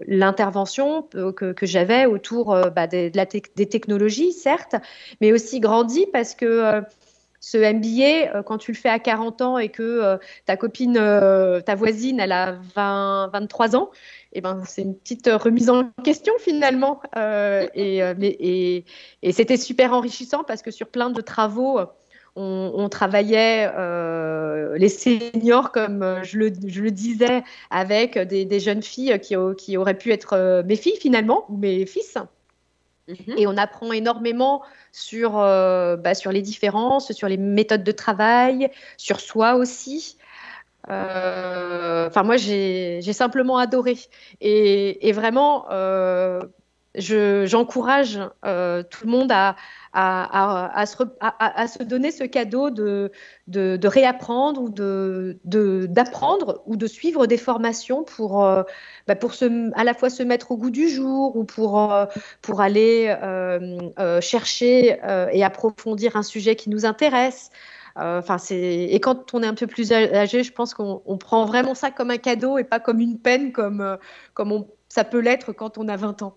[0.06, 4.74] l'intervention que, j'avais autour bah, de la des technologies, certes,
[5.20, 6.82] mais aussi grandi parce que
[7.44, 12.20] ce MBA, quand tu le fais à 40 ans et que ta copine, ta voisine,
[12.20, 13.90] elle a 20, 23 ans,
[14.34, 17.00] eh ben, c'est une petite remise en question finalement.
[17.16, 21.80] Euh, et, euh, c'était super enrichissant parce que sur plein de travaux,
[22.34, 26.50] on, travaillait euh, les seniors, comme je le,
[26.90, 31.58] disais, avec des, des, jeunes filles qui, qui auraient pu être mes filles finalement, ou
[31.58, 32.16] mes fils.
[33.08, 33.34] Mhm.
[33.36, 39.20] Et on apprend énormément sur, bah, sur les différences, sur les méthodes de travail, sur
[39.20, 40.16] soi aussi.
[40.90, 43.98] Euh, enfin, moi, j'ai simplement adoré.
[44.40, 46.40] Et, vraiment, euh,
[46.94, 49.56] j'encourage euh, tout le monde à,
[50.86, 53.10] se, donner ce cadeau de,
[53.86, 54.68] réapprendre ou
[55.86, 58.46] d'apprendre ou de suivre des formations pour,
[59.06, 61.92] bah, pour se, à la fois se mettre au goût du jour ou pour,
[62.42, 63.14] pour aller
[64.20, 64.98] chercher
[65.32, 67.50] et approfondir un sujet qui nous intéresse.
[67.98, 71.90] Euh, et quand on est un peu plus âgé, je pense qu'on prend vraiment ça
[71.90, 73.96] comme un cadeau et pas comme une peine, euh,
[74.34, 76.36] comme ça peut l'être quand on a 20 ans.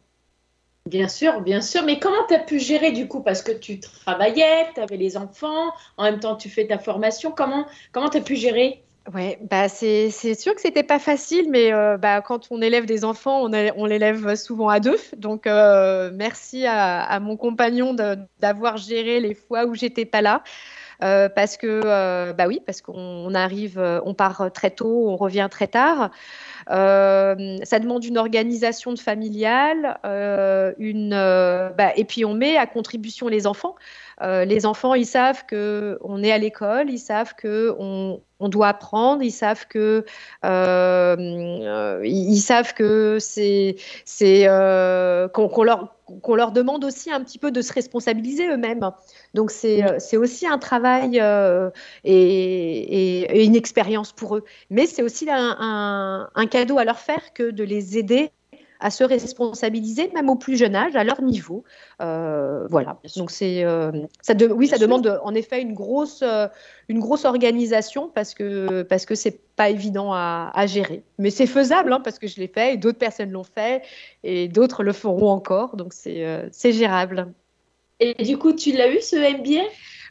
[0.88, 1.84] Bien sûr, bien sûr.
[1.84, 3.22] Mais comment tu as pu gérer du coup?
[3.22, 7.32] Parce que tu travaillais, tu avais les enfants, en même temps tu fais ta formation.
[7.32, 8.84] Comment comment tu as pu gérer?
[9.14, 13.06] Ouais, bah c'est sûr que c'était pas facile, mais euh, bah, quand on élève des
[13.06, 14.98] enfants, on, on l'élève souvent à deux.
[15.18, 15.48] Donc
[16.14, 17.96] merci à, à, mon compagnon
[18.40, 20.44] d'avoir géré les fois où j'étais pas là.
[21.04, 25.16] Euh, parce que, euh, bah oui, parce qu'on arrive, euh, on part très tôt, on
[25.18, 26.12] revient très tard.
[26.68, 30.00] ça demande une organisation familiale,
[30.80, 31.10] une,
[31.78, 33.76] bah, et puis on met à contribution les enfants.
[34.22, 38.70] les enfants, ils savent que on est à l'école, ils savent que on, on doit
[38.70, 40.06] apprendre, ils savent que
[42.04, 43.76] ils savent que c'est
[44.06, 44.48] c'est
[45.34, 48.92] qu'on leur qu'on leur demande aussi un petit peu de se responsabiliser eux-mêmes.
[49.34, 51.22] Donc c'est euh, aussi un travail
[52.04, 54.44] et, une expérience pour eux.
[54.70, 58.32] Mais c'est aussi un, un, cadeau à leur faire que de les aider
[58.80, 61.64] à se responsabiliser, même au plus jeune âge, à leur niveau.
[62.02, 63.00] Euh, voilà.
[63.16, 66.48] Donc c'est, euh, ça oui, ça demande en effet une grosse, euh,
[66.90, 71.04] une grosse organisation parce que parce que c'est pas évident à, gérer.
[71.20, 73.84] Mais c'est faisable hein, parce que je l'ai fait et d'autres personnes l'ont fait
[74.24, 75.76] et d'autres le feront encore.
[75.78, 77.32] Donc c'est, c'est gérable.
[78.00, 79.64] Et du coup, tu l'as eu ce MBA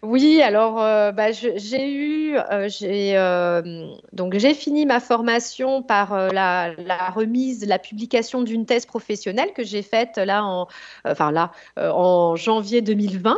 [0.05, 6.75] oui, alors euh, bah, j'ai eu, euh, euh, donc j'ai fini ma formation par la,
[7.15, 10.69] remise, la publication d'une thèse professionnelle que j'ai faite là en,
[11.05, 13.37] enfin là en janvier 2020.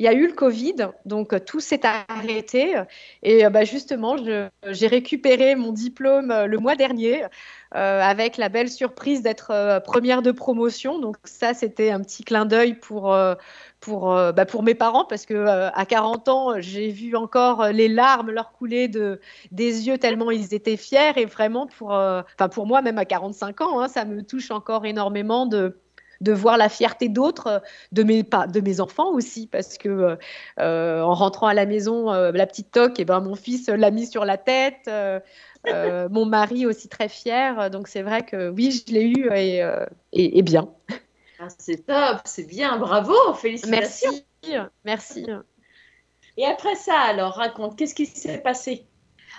[0.00, 2.74] Il y a eu le Covid, donc tout s'est arrêté.
[3.22, 4.16] Et bah, justement,
[4.64, 7.24] j'ai récupéré mon diplôme le mois dernier
[7.72, 10.98] avec la belle surprise d'être première de promotion.
[10.98, 13.14] Donc ça, c'était un petit clin d'œil pour
[13.80, 17.68] pour, euh, bah, pour mes parents parce que euh, à 40 ans, j'ai vu encore
[17.68, 19.20] les larmes leur couler de,
[19.50, 23.04] des yeux tellement ils étaient fiers et vraiment pour, euh, enfin pour moi même à
[23.04, 25.80] 45 ans, hein, ça me touche encore énormément de,
[26.20, 27.62] de voir la fierté d'autres,
[27.92, 30.18] de mes, de mes enfants aussi, parce que
[30.58, 34.06] en rentrant à la maison, la petite toque, et eh ben, mon fils l'a mis
[34.06, 34.90] sur la tête,
[36.10, 37.70] mon mari aussi très fier.
[37.70, 39.62] Donc c'est vrai que oui, je l'ai eu et,
[40.12, 40.68] et bien.
[41.38, 44.10] Ah, c'est top, c'est bien, bravo, félicitations.
[44.44, 45.26] Merci, merci.
[46.36, 48.86] Et après ça, alors, raconte, qu'est-ce qui s'est passé?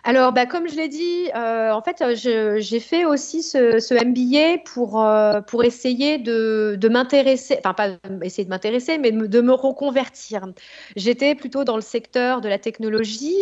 [0.03, 5.03] Alors, bah, comme je l'ai dit, euh, en fait, j'ai fait aussi ce, MBA pour,
[5.03, 7.89] euh, pour essayer de, de m'intéresser, enfin pas
[8.23, 10.47] essayer de m'intéresser, mais de me reconvertir.
[10.95, 13.41] J'étais plutôt dans le secteur de la technologie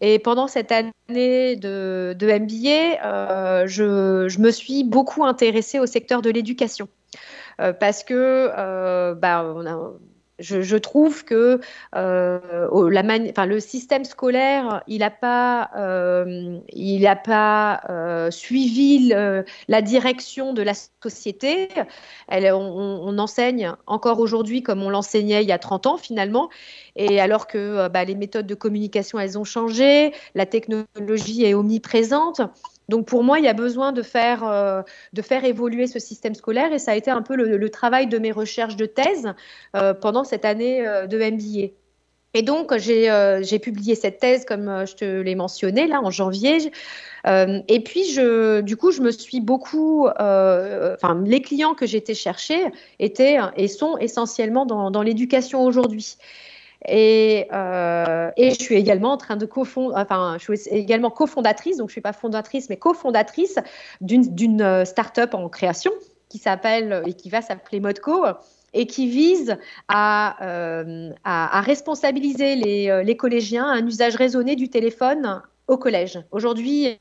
[0.00, 5.86] et pendant cette année de, de MBA, euh, je, je, me suis beaucoup intéressée au
[5.86, 6.88] secteur de l'éducation.
[7.60, 9.44] Euh, parce que euh, bah,
[10.38, 11.60] je, trouve que
[11.94, 19.14] euh, le système scolaire, il n'a pas, a pas suivi
[19.68, 20.72] la direction de la
[21.02, 21.68] société.
[22.30, 26.50] On, enseigne encore aujourd'hui comme on l'enseignait il y a 30 ans finalement.
[26.96, 32.40] Et alors que bah, les méthodes de communication, elles ont changé, la technologie est omniprésente.
[32.88, 34.82] Donc pour moi, il y a besoin de faire, euh,
[35.12, 38.18] de faire évoluer ce système scolaire et ça a été un peu le, travail de
[38.18, 39.32] mes recherches de thèse
[39.74, 41.72] euh, pendant cette année euh, de MBA.
[42.36, 46.72] Et donc j'ai publié cette thèse comme je te l'ai mentionné là en janvier.
[47.24, 52.72] et puis je, du coup, je me suis beaucoup, enfin les clients que j'étais chercher
[52.98, 56.16] étaient et sont essentiellement dans, dans l'éducation aujourd'hui.
[56.86, 59.48] Et, euh, et, je suis également en train de
[59.94, 63.58] enfin, je suis également cofondatrice, donc je ne suis pas fondatrice, mais cofondatrice
[64.00, 65.92] d'une euh, start-up en création
[66.28, 68.24] qui s'appelle et qui va s'appeler Modco
[68.74, 69.56] et qui vise
[69.88, 76.18] à, euh, responsabiliser les, collégiens à un usage raisonné du téléphone au collège.
[76.32, 76.98] Aujourd'hui,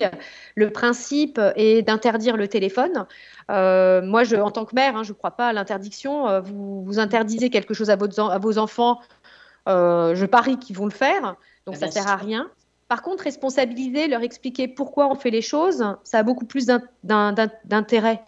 [0.55, 3.05] le principe est d'interdire le téléphone.
[3.51, 6.41] Euh, moi, en tant que mère, hein, je ne crois pas à l'interdiction.
[6.41, 9.22] Vous, interdisez quelque chose à, vos enfants, euh,
[9.67, 11.35] je parie qu'ils vont le faire,
[11.65, 12.49] donc ça ne sert à rien.
[12.93, 16.67] Par contre, responsabiliser, leur expliquer pourquoi on fait les choses, ça a beaucoup plus
[17.03, 18.21] d'intérêt.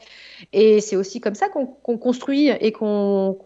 [0.54, 1.68] Et c'est aussi comme ça qu'on
[1.98, 3.38] construit et qu'on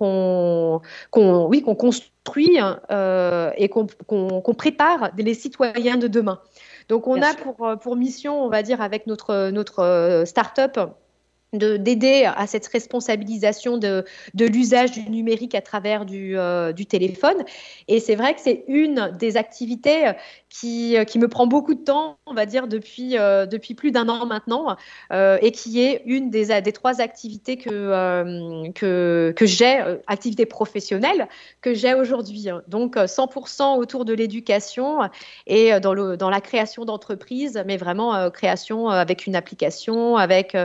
[1.16, 2.60] oui, qu'on construit
[2.92, 6.40] euh, et qu'on prépare les citoyens de demain.
[6.88, 10.80] Donc on a pour, pour, mission, on va dire, avec notre, notre euh, start-up,
[11.54, 14.06] d'aider à cette responsabilisation de,
[14.38, 17.43] l'usage du numérique à travers du, euh, du téléphone.
[17.88, 20.12] Et c'est vrai que c'est une des activités
[20.50, 24.10] qui, qui, me prend beaucoup de temps, on va dire, depuis, euh, depuis plus d'un
[24.10, 24.76] an maintenant,
[25.12, 31.28] euh, et qui est une des, des trois activités que, que, j'ai, activités professionnelles,
[31.62, 32.47] que j'ai aujourd'hui.
[32.68, 35.10] Donc 100% autour de l'éducation
[35.47, 40.56] et dans, le, dans la création d'entreprises, mais vraiment création avec une application, avec...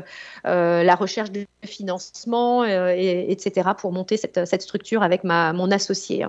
[0.75, 5.53] Euh, la recherche de financement, euh, et, etc., pour monter cette, cette structure avec ma,
[5.53, 6.27] mon associé.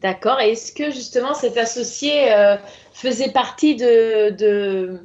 [0.00, 0.40] D'accord.
[0.40, 2.56] Et est-ce que justement cet associé euh,
[2.92, 5.00] faisait partie de, de,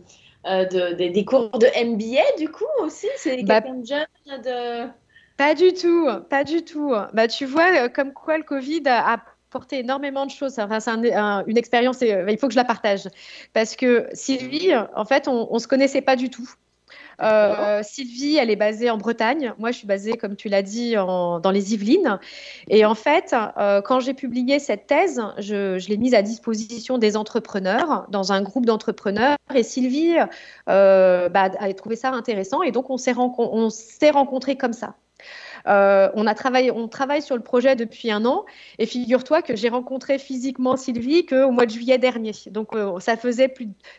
[0.94, 3.08] des cours de MBA du coup aussi?
[3.18, 4.90] C'est bah, quelqu'un de jeune de...
[5.38, 6.94] Pas du tout, pas du tout.
[7.14, 10.60] Bah, tu vois, comme quoi le Covid a, apporté énormément de choses.
[10.60, 13.08] Enfin, c'est une expérience, il faut que je la partage.
[13.54, 16.50] Parce que Sylvie, en fait, on ne se connaissait pas du tout.
[17.22, 19.54] Euh, Sylvie, elle est basée en Bretagne.
[19.58, 22.20] Moi, je suis basée, comme tu l'as dit, dans les Yvelines.
[22.70, 27.18] Et en fait, euh, quand j'ai publié cette thèse, je, l'ai mise à disposition des
[27.18, 29.38] entrepreneurs, dans un groupe d'entrepreneurs.
[29.54, 30.16] Et Sylvie
[30.70, 32.62] euh, bah, a trouvé ça intéressant.
[32.62, 33.12] Et donc, on s'est
[34.12, 34.96] rencontrés comme ça.
[35.66, 38.46] travaillé, on travaille sur le projet depuis un an
[38.78, 42.32] et figure-toi que j'ai rencontré physiquement Sylvie qu'au mois de juillet dernier.
[42.48, 43.54] Donc ça faisait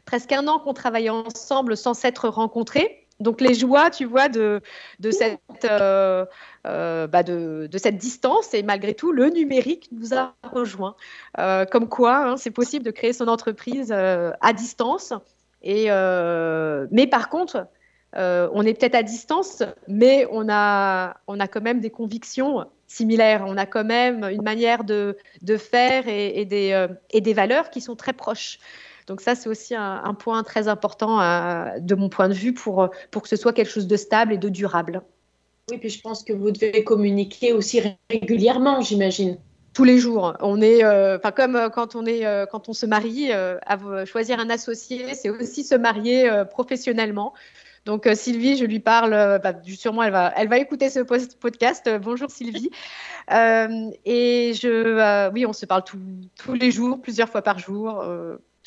[0.07, 3.07] presque un an qu'on travaillait ensemble sans s'être rencontrés.
[3.21, 4.61] Donc les joies, tu vois, de,
[4.99, 6.25] de, cette, euh,
[6.67, 10.97] euh, bah de, cette distance, et malgré tout, le numérique nous a rejoints.
[11.39, 15.13] Euh, comme quoi, hein, c'est possible de créer son entreprise à distance.
[15.63, 15.89] Et,
[16.91, 17.67] mais par contre,
[18.15, 23.45] on est peut-être à distance, mais on a, on a quand même des convictions similaires.
[23.47, 25.17] On a quand même une manière de,
[25.59, 28.59] faire et des valeurs qui sont très proches.
[29.11, 32.91] Donc ça, c'est aussi un, point très important euh, de mon point de vue pour,
[33.11, 35.03] pour que ce soit quelque chose de stable et de durable.
[35.69, 39.39] Oui, puis je pense que vous devez communiquer aussi régulièrement, j'imagine.
[39.75, 40.37] Tous les jours.
[40.39, 43.33] On est, euh, comme euh, quand on est, quand on se marie,
[44.07, 47.35] choisir un associé, c'est aussi se marier professionnellement.
[47.87, 49.11] Donc Sylvie, je lui parle,
[49.43, 51.91] bah, sûrement elle va, elle va écouter ce podcast.
[52.01, 52.71] bonjour Sylvie.
[53.29, 58.05] et je, oui, on se parle tous les jours, plusieurs fois par jour.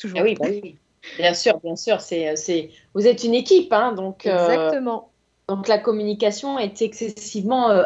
[0.02, 0.76] Ah bah oui,
[1.18, 2.00] bien sûr, bien sûr.
[2.00, 2.70] C'est, c'est...
[2.94, 4.26] Vous êtes une équipe, hein, donc.
[4.26, 5.10] Euh, Exactement.
[5.48, 7.84] donc la communication est excessivement euh,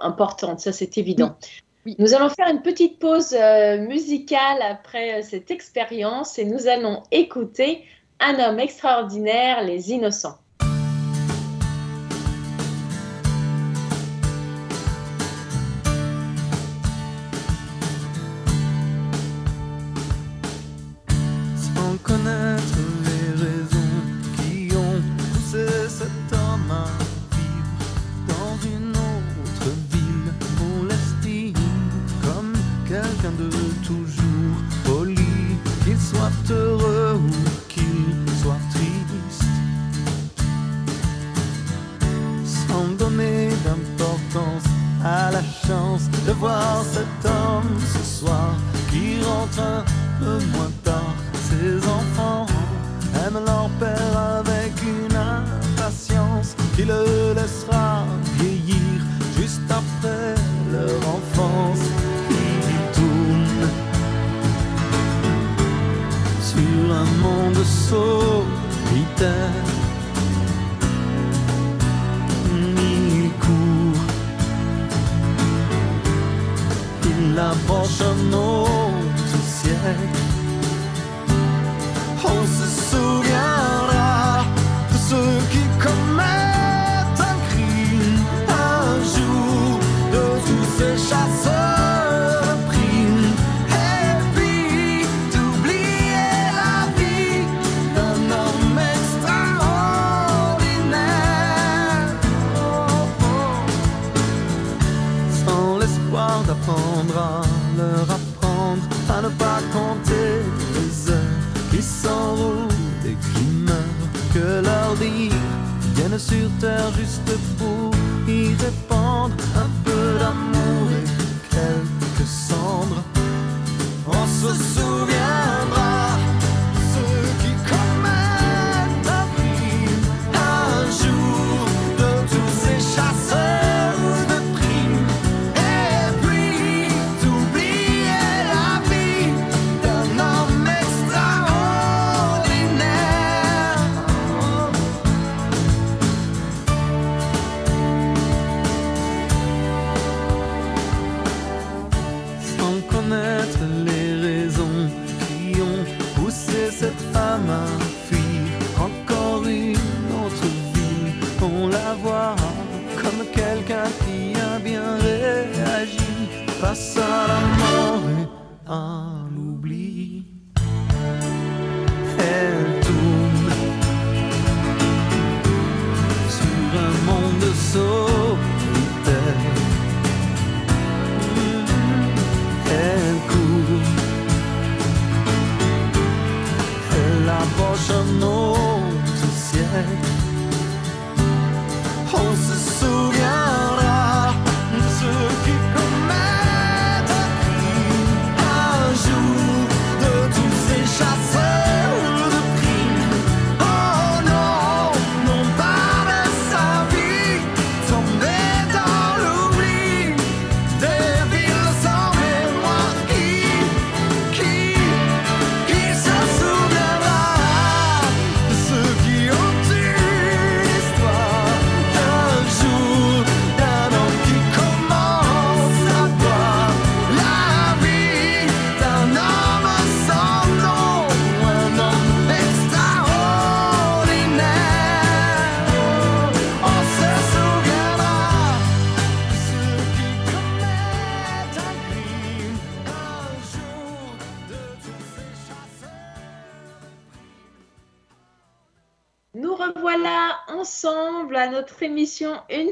[0.00, 1.36] importante, ça c'est évident.
[1.98, 7.84] Nous allons faire une petite pause euh, musicale après cette expérience et nous allons écouter
[8.20, 10.38] Un homme extraordinaire, Les Innocents.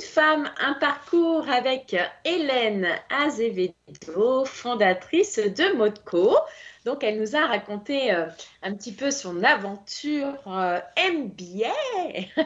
[0.03, 6.37] Femme, un parcours avec Hélène Azevedo, fondatrice de Modco.
[6.85, 8.27] Donc, elle nous a raconté euh,
[8.63, 12.43] un petit peu son aventure euh, MBA,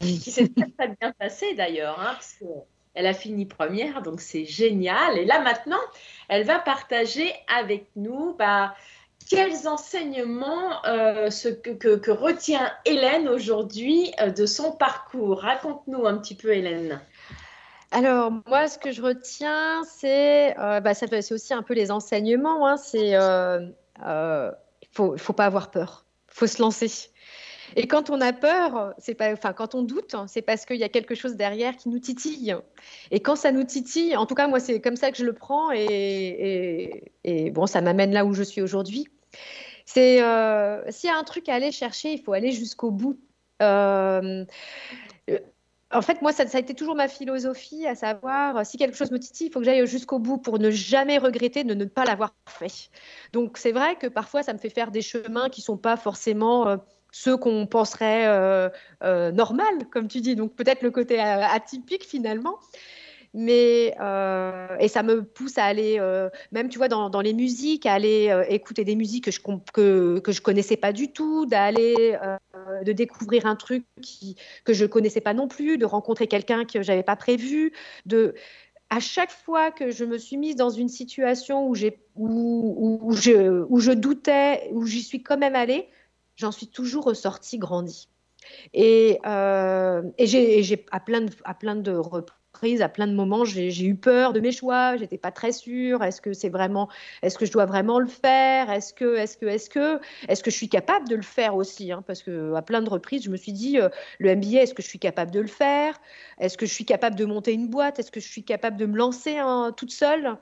[0.00, 5.18] qui s'est très, bien passée d'ailleurs, hein, parce qu'elle a fini première, donc c'est génial.
[5.18, 5.80] Et là, maintenant,
[6.28, 8.74] elle va partager avec nous bah,
[9.28, 11.30] quels enseignements euh,
[11.62, 15.40] que, retient Hélène aujourd'hui euh, de son parcours?
[15.40, 17.00] Raconte-nous un petit peu, Hélène.
[17.90, 20.92] Alors, moi, ce que je retiens, c'est euh, bah,
[21.30, 22.66] aussi un peu les enseignements.
[22.66, 27.10] Hein, c'est il faut, faut pas avoir peur, il faut se lancer.
[27.76, 30.84] Et quand on a peur, c'est pas, enfin, quand on doute, c'est parce qu'il y
[30.84, 32.54] a quelque chose derrière qui nous titille.
[33.10, 35.32] Et quand ça nous titille, en tout cas, moi, c'est comme ça que je le
[35.32, 35.72] prends.
[35.72, 39.08] Et, et, bon, ça m'amène là où je suis aujourd'hui.
[39.86, 43.18] C'est euh, s'il y a un truc à aller chercher, il faut aller jusqu'au bout.
[43.62, 44.44] Euh,
[45.94, 49.18] en fait, moi, ça, a été toujours ma philosophie, à savoir, si quelque chose me
[49.18, 52.34] titille, il faut que j'aille jusqu'au bout pour ne jamais regretter de ne pas l'avoir
[52.48, 52.90] fait.
[53.32, 55.96] Donc, c'est vrai que parfois, ça me fait faire des chemins qui ne sont pas
[55.96, 56.76] forcément euh,
[57.12, 58.68] ceux qu'on penserait euh,
[59.04, 60.34] euh, normal, comme tu dis.
[60.34, 62.58] Donc, peut-être le côté atypique, finalement
[63.34, 67.34] mais euh, et ça me pousse à aller euh, même tu vois dans, dans, les
[67.34, 69.40] musiques à aller euh, écouter des musiques que je
[69.72, 72.16] que, que je connaissais pas du tout d'aller
[72.84, 76.80] de découvrir un truc qui, que je connaissais pas non plus de rencontrer quelqu'un que
[76.80, 77.72] j'avais pas prévu
[78.06, 78.34] de
[78.88, 83.12] à chaque fois que je me suis mise dans une situation où j'ai où, où,
[83.16, 85.88] je où je doutais où j'y suis quand même allée
[86.36, 88.08] j'en suis toujours ressortie grandie.
[88.74, 92.43] Et, et j'ai à plein de, à plein de reprises
[92.80, 96.02] à plein de moments, j'ai eu peur de mes choix, j'étais pas très sûre.
[96.02, 96.88] Est-ce que c'est vraiment,
[97.22, 98.70] est-ce que je dois vraiment le faire?
[98.70, 101.92] Est-ce que, est-ce que, est-ce que, est-ce que je suis capable de le faire aussi
[101.92, 102.02] hein?
[102.06, 103.88] Parce que à plein de reprises, je me suis dit, euh,
[104.18, 106.00] le MBA, est-ce que je suis capable de le faire?
[106.38, 107.98] Est-ce que je suis capable de monter une boîte?
[107.98, 110.38] Est-ce que je suis capable de me lancer hein, toute seule?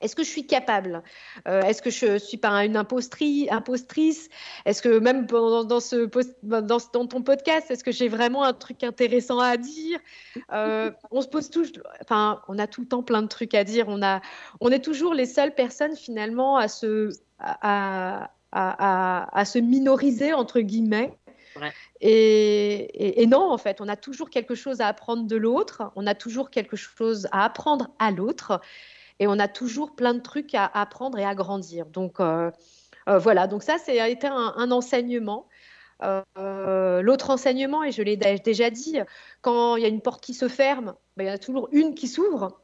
[0.00, 1.02] Est-ce que je suis capable?
[1.48, 4.28] Euh, Est-ce que je suis pas une impostrice?
[4.64, 6.08] Est-ce que même dans, ce,
[6.42, 9.98] dans, ton podcast, est-ce que j'ai vraiment un truc intéressant à dire?
[10.52, 13.64] Euh, On se pose toujours, enfin, on a tout le temps plein de trucs à
[13.64, 13.86] dire.
[13.88, 14.20] On a,
[14.60, 21.16] on est toujours les seules personnes finalement à se, à, à, se minoriser entre guillemets.
[22.00, 26.06] Et, et, non, en fait, on a toujours quelque chose à apprendre de l'autre, on
[26.06, 28.60] a toujours quelque chose à apprendre à l'autre
[29.20, 31.86] et on a toujours plein de trucs à apprendre et à grandir.
[31.86, 32.50] Donc euh,
[33.08, 35.48] euh, voilà, donc ça, c'est été un, enseignement.
[36.02, 38.98] Euh, l'autre enseignement, et je l'ai déjà dit,
[39.42, 41.68] quand il y a une porte qui se ferme, ben, il y en a toujours
[41.72, 42.60] une qui s'ouvre.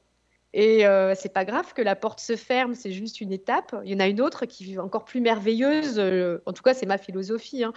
[0.52, 3.74] Et euh, c'est pas grave que la porte se ferme, c'est juste une étape.
[3.84, 6.00] Il y en a une autre qui est encore plus merveilleuse,
[6.44, 7.72] en tout cas c'est ma philosophie, hein,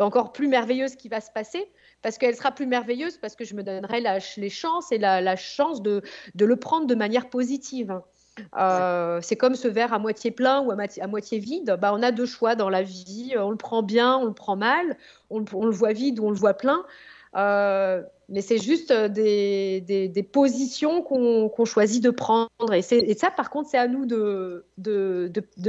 [0.00, 1.70] encore plus merveilleuse qui va se passer,
[2.02, 4.02] parce qu'elle sera plus merveilleuse parce que je me donnerai
[4.38, 6.02] les chances et la, chance de,
[6.34, 8.00] de, le prendre de manière positive.
[8.56, 11.76] Euh, c'est comme ce verre à moitié plein ou à, moitié vide.
[11.80, 13.34] Bah, on a deux choix dans la vie.
[13.38, 14.96] On le prend bien, on le prend mal.
[15.30, 16.84] On, le voit vide ou on le voit plein.
[17.36, 22.48] Euh, mais c'est juste des, des, positions qu'on choisit de prendre.
[22.72, 24.64] Et, ça, par contre, c'est à nous de,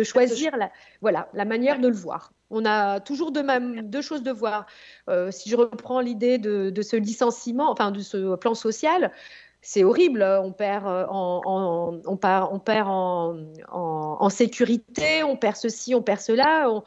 [0.04, 2.32] choisir la, voilà, la manière de le voir.
[2.50, 3.44] On a toujours deux,
[3.84, 4.66] deux choses de voir.
[5.10, 9.12] Euh, si je reprends l'idée de, ce licenciement, enfin de ce plan social,
[9.68, 10.24] c'est horrible.
[10.24, 16.70] On perd euh, en, on, on perd en, sécurité, on perd ceci, on perd cela,
[16.70, 16.80] euh,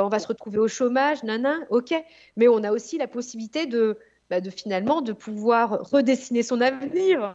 [0.00, 1.92] on, va se retrouver au chômage, nana, ok.
[2.36, 3.98] Mais on a aussi la possibilité de,
[4.30, 7.34] bah, de finalement de pouvoir redessiner son avenir.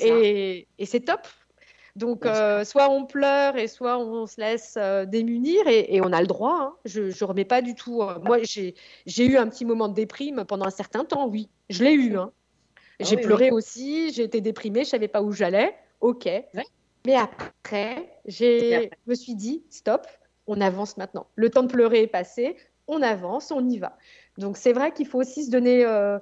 [0.00, 1.20] Et, c'est top.
[1.94, 4.76] Donc, euh, soit on pleure et soit on se laisse
[5.08, 6.58] démunir et, on a le droit.
[6.60, 6.74] Hein.
[6.84, 8.02] Je ne remets pas du tout.
[8.24, 11.48] moi, j'ai eu un petit moment de déprime pendant un certain temps, oui.
[11.70, 12.16] Je l'ai eu.
[12.16, 12.32] Hein.
[13.02, 15.74] Ah j'ai pleuré aussi, j'ai été déprimée, je savais pas où j'allais.
[16.00, 16.28] Ok.
[17.06, 20.06] Mais après, je me suis dit, stop,
[20.46, 21.26] on avance maintenant.
[21.34, 23.96] Le temps de pleurer est passé, on avance, on y va.
[24.38, 26.18] Donc c'est vrai qu'il faut aussi se donner euh,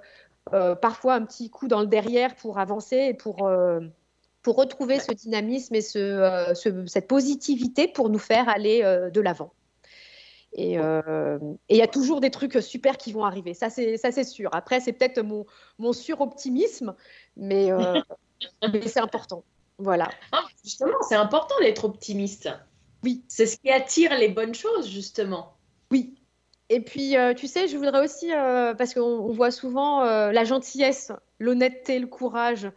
[0.53, 3.81] euh, parfois un petit coup dans le derrière pour avancer et pour, euh,
[4.43, 6.53] pour retrouver ce dynamisme et ce,
[6.87, 9.53] cette positivité pour nous faire aller de l'avant.
[10.59, 11.39] Euh,
[11.69, 14.51] et il y a toujours des trucs super qui vont arriver, ça c'est sûr.
[14.53, 15.47] Après, c'est peut-être mon,
[15.79, 16.95] mon suroptimisme,
[17.37, 18.01] mais, euh,
[18.73, 19.45] mais c'est important.
[19.79, 20.11] Voilà.
[20.33, 22.51] Ah, justement, c'est important d'être optimiste.
[23.03, 23.25] Oui.
[23.29, 25.55] C'est ce qui attire les bonnes choses, justement.
[25.91, 26.17] Oui.
[26.69, 31.99] Et puis, euh, tu sais, je voudrais aussi, parce qu'on voit souvent la gentillesse, l'honnêteté,
[31.99, 32.71] le courage.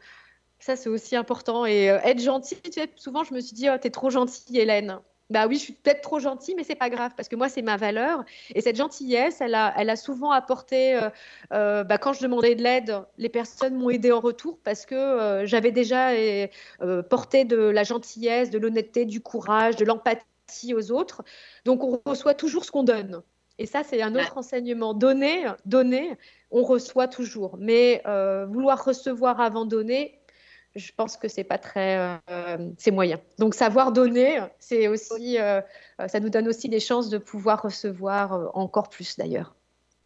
[0.60, 1.66] Ça, c'est aussi important.
[1.66, 5.00] Et être gentil, tu sais, souvent, je me suis dit, oh, t'es trop gentille, Hélène.
[5.34, 7.64] Bah oui, je suis peut-être trop gentille, mais c'est pas grave parce que moi, c'est
[7.64, 8.24] ma valeur.
[8.54, 11.10] Et cette gentillesse, elle a, elle a souvent apporté, euh,
[11.52, 14.94] euh, bah, quand je demandais de l'aide, les personnes m'ont aidé en retour parce que
[14.94, 16.12] euh, j'avais déjà
[17.10, 21.24] porté de la gentillesse, de l'honnêteté, du courage, de l'empathie aux autres.
[21.66, 23.24] Donc, on reçoit toujours ce qu'on donne.
[23.58, 24.94] Et ça, c'est un autre enseignement.
[24.94, 26.16] Donner, donner,
[26.52, 27.58] on reçoit toujours.
[27.58, 28.04] Mais
[28.50, 30.20] vouloir recevoir avant donner,
[30.76, 31.98] je pense que c'est pas très,
[32.30, 33.20] euh, c'est moyen.
[33.38, 35.62] Donc savoir donner, c'est aussi, euh,
[36.08, 39.56] ça nous donne aussi des chances de pouvoir recevoir euh, encore plus d'ailleurs.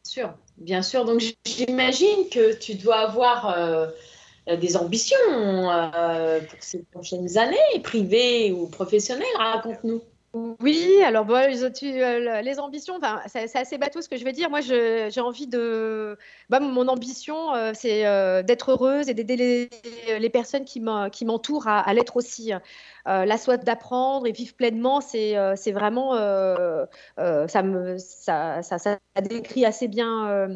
[0.03, 1.05] Bien sûr, bien sûr.
[1.05, 3.91] Donc j'imagine que tu dois avoir
[4.47, 5.17] des ambitions
[6.49, 9.25] pour ces prochaines années, privées ou professionnelles.
[9.37, 10.01] Raconte-nous.
[10.33, 11.47] Oui, alors euh,
[12.41, 14.49] les, ambitions, c'est assez bateau ce que je vais dire.
[14.49, 16.17] Moi, j'ai envie de.
[16.49, 19.69] Bah, mon ambition, euh, c'est euh, d'être heureuse et d'aider
[20.19, 22.51] les, personnes qui m'entourent à, l'être aussi.
[23.07, 26.13] La soif d'apprendre et vivre pleinement, c'est vraiment.
[27.15, 30.47] ça, me, ça, ça, décrit assez bien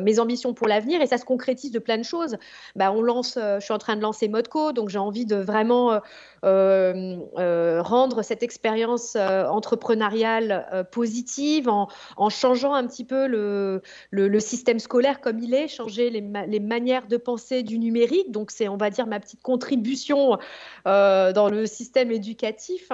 [0.00, 2.36] mes ambitions pour l'avenir et ça se concrétise de plein de choses.
[2.76, 6.00] Bah, on lance, je suis en train de lancer Modco, donc j'ai envie de vraiment
[6.42, 11.88] rendre cette expérience euh, entrepreneuriale euh, positive, en,
[12.28, 17.06] changeant un petit peu le, le, système scolaire comme il est, changer les, les, manières
[17.06, 18.30] de penser du numérique.
[18.30, 20.38] Donc c'est, on va dire, ma petite contribution
[20.86, 22.90] euh, dans le système éducatif.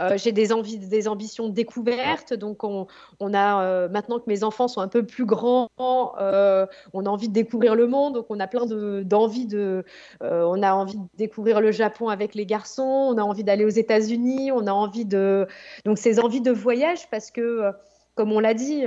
[0.00, 2.34] Euh, j'ai des envies, des ambitions de découverte.
[2.34, 2.86] Donc, on,
[3.34, 7.28] a euh, maintenant que mes enfants sont un peu plus grands, euh, on a envie
[7.28, 8.14] de découvrir le monde.
[8.14, 9.84] Donc, on a plein d'envies de,
[10.20, 12.82] on a envie de découvrir le Japon avec les garçons.
[12.82, 14.52] On a envie d'aller aux États-Unis.
[14.52, 15.46] On a envie de,
[15.84, 17.70] donc ces envies de voyage parce que,
[18.14, 18.84] comme on l'a dit,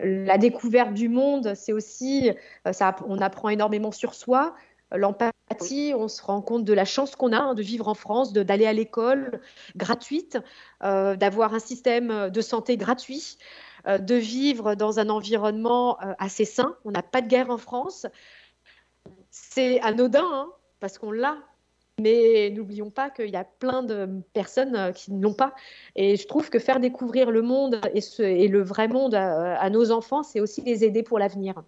[0.00, 2.30] la découverte du monde, c'est aussi,
[2.70, 4.54] ça, on apprend énormément sur soi
[4.92, 8.32] l'empathie, on se rend compte de la chance qu'on a hein, de vivre en France,
[8.32, 9.40] d'aller à l'école
[9.76, 10.38] gratuite,
[10.82, 13.38] euh, d'avoir un système de santé gratuit,
[13.86, 16.76] euh, de vivre dans un environnement euh, assez sain.
[16.84, 18.06] On n'a pas de guerre en France.
[19.30, 20.48] C'est anodin hein,
[20.80, 21.36] parce qu'on l'a.
[22.00, 25.52] Mais n'oublions pas qu'il y a plein de personnes qui ne l'ont pas.
[25.96, 30.22] Et je trouve que faire découvrir le monde et, le vrai monde à, nos enfants,
[30.22, 31.60] c'est aussi les aider pour l'avenir.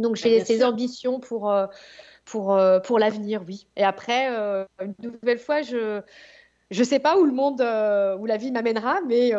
[0.00, 1.54] Donc j'ai ces ambitions pour,
[2.24, 3.66] pour, euh, pour l'avenir, oui.
[3.76, 6.00] Et après, euh, une nouvelle fois, je
[6.70, 9.32] je sais pas où le monde, euh, où la vie m'amènera, mais,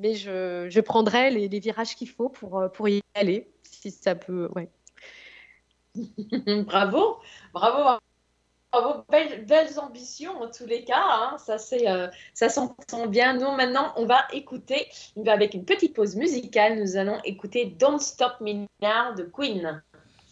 [0.00, 4.48] mais je, je prendrai les, virages qu'il faut pour, pour y aller, si ça peut.
[4.56, 4.70] Ouais.
[6.64, 7.18] bravo,
[7.52, 7.98] bravo,
[8.72, 11.04] bravo, belles, belles, ambitions en tous les cas.
[11.04, 11.36] Hein.
[11.36, 11.84] Ça, c'est,
[12.32, 13.34] ça s'entend bien.
[13.34, 14.88] Nous, maintenant, on va écouter,
[15.26, 19.82] avec une petite pause musicale, nous allons écouter Don't Stop Me Now de Queen.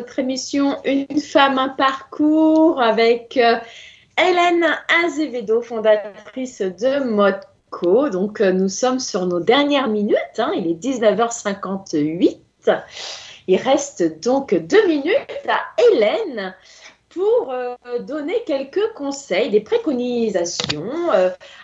[0.00, 3.56] Notre émission Une femme, un parcours avec euh,
[4.18, 4.64] Hélène
[5.04, 8.08] Azevedo, fondatrice de Modco.
[8.08, 10.16] Donc, euh, nous sommes sur nos dernières minutes.
[10.38, 10.52] Hein.
[10.56, 12.38] il est 19h58.
[13.46, 16.54] Il reste donc deux minutes à Hélène
[17.10, 21.10] pour euh, donner quelques conseils, des préconisations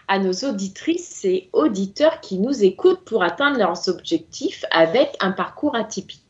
[0.09, 5.75] à nos auditrices et auditeurs qui nous écoutent pour atteindre leurs objectifs avec un parcours
[5.75, 6.26] atypique.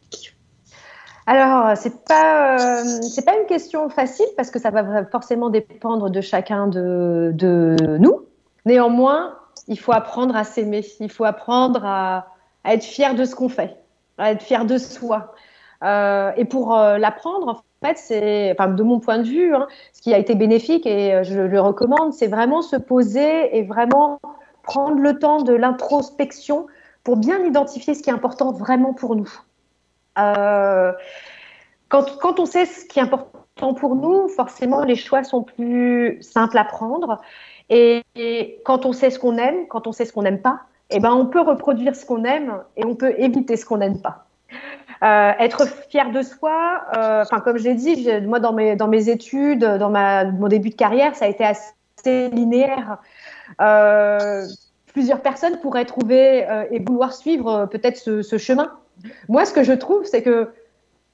[1.27, 6.21] Alors, c'est pas euh, pas une question facile parce que ça va forcément dépendre de
[6.21, 8.27] chacun de, de nous.
[8.65, 12.29] Néanmoins, il faut apprendre à s'aimer, il faut apprendre à,
[12.65, 13.77] à, être fier de ce qu'on fait,
[14.19, 15.35] à être fier de soi.
[15.83, 20.15] et pour l'apprendre, en fait, c'est, enfin, de mon point de vue, hein, ce qui
[20.15, 24.21] a été bénéfique et euh, je le recommande, c'est vraiment se poser et vraiment
[24.63, 26.67] prendre le temps de l'introspection
[27.05, 29.31] pour bien identifier ce qui est important vraiment pour nous.
[30.19, 30.93] Euh,
[31.89, 36.59] quand, on sait ce qui est important pour nous, forcément, les choix sont plus simples
[36.59, 37.21] à prendre.
[37.69, 38.03] Et,
[38.65, 40.61] quand on sait ce qu'on aime, quand on sait ce qu'on n'aime pas,
[40.91, 44.01] eh ben, on peut reproduire ce qu'on aime et on peut éviter ce qu'on n'aime
[44.01, 44.27] pas.
[45.03, 49.91] Euh, être fier de soi, euh, enfin comme j'ai dit, moi dans mes, études, dans
[49.91, 52.99] mon début de carrière, ça a été assez linéaire.
[53.61, 54.47] Euh,
[54.95, 58.73] plusieurs personnes pourraient trouver et vouloir suivre peut-être ce, chemin.
[59.29, 60.51] Moi, ce que je trouve, c'est que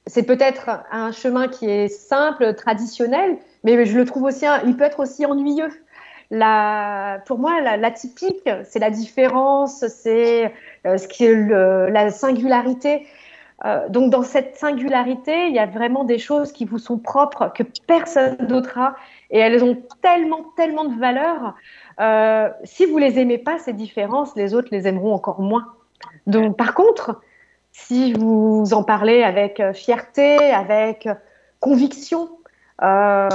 [0.07, 4.85] c'est peut-être un chemin qui est simple, traditionnel, mais je le trouve aussi, il peut
[4.85, 5.71] être aussi ennuyeux.
[6.31, 10.53] La, pour moi, l'atypique, la c'est la différence, c'est
[10.85, 11.35] ce qui est
[11.91, 13.07] la singularité.
[13.65, 17.53] Euh, donc dans cette singularité, il y a vraiment des choses qui vous sont propres
[17.55, 18.97] que personne d'autre a
[19.31, 21.55] et elles ont tellement, tellement de valeur.
[22.01, 25.67] Euh, si vous les aimez pas, ces différences, les autres les aimeront encore moins.
[26.27, 27.21] Donc par contre,
[27.73, 31.09] si vous en parlez avec euh, fierté, avec
[31.61, 32.29] conviction,
[32.83, 33.29] euh,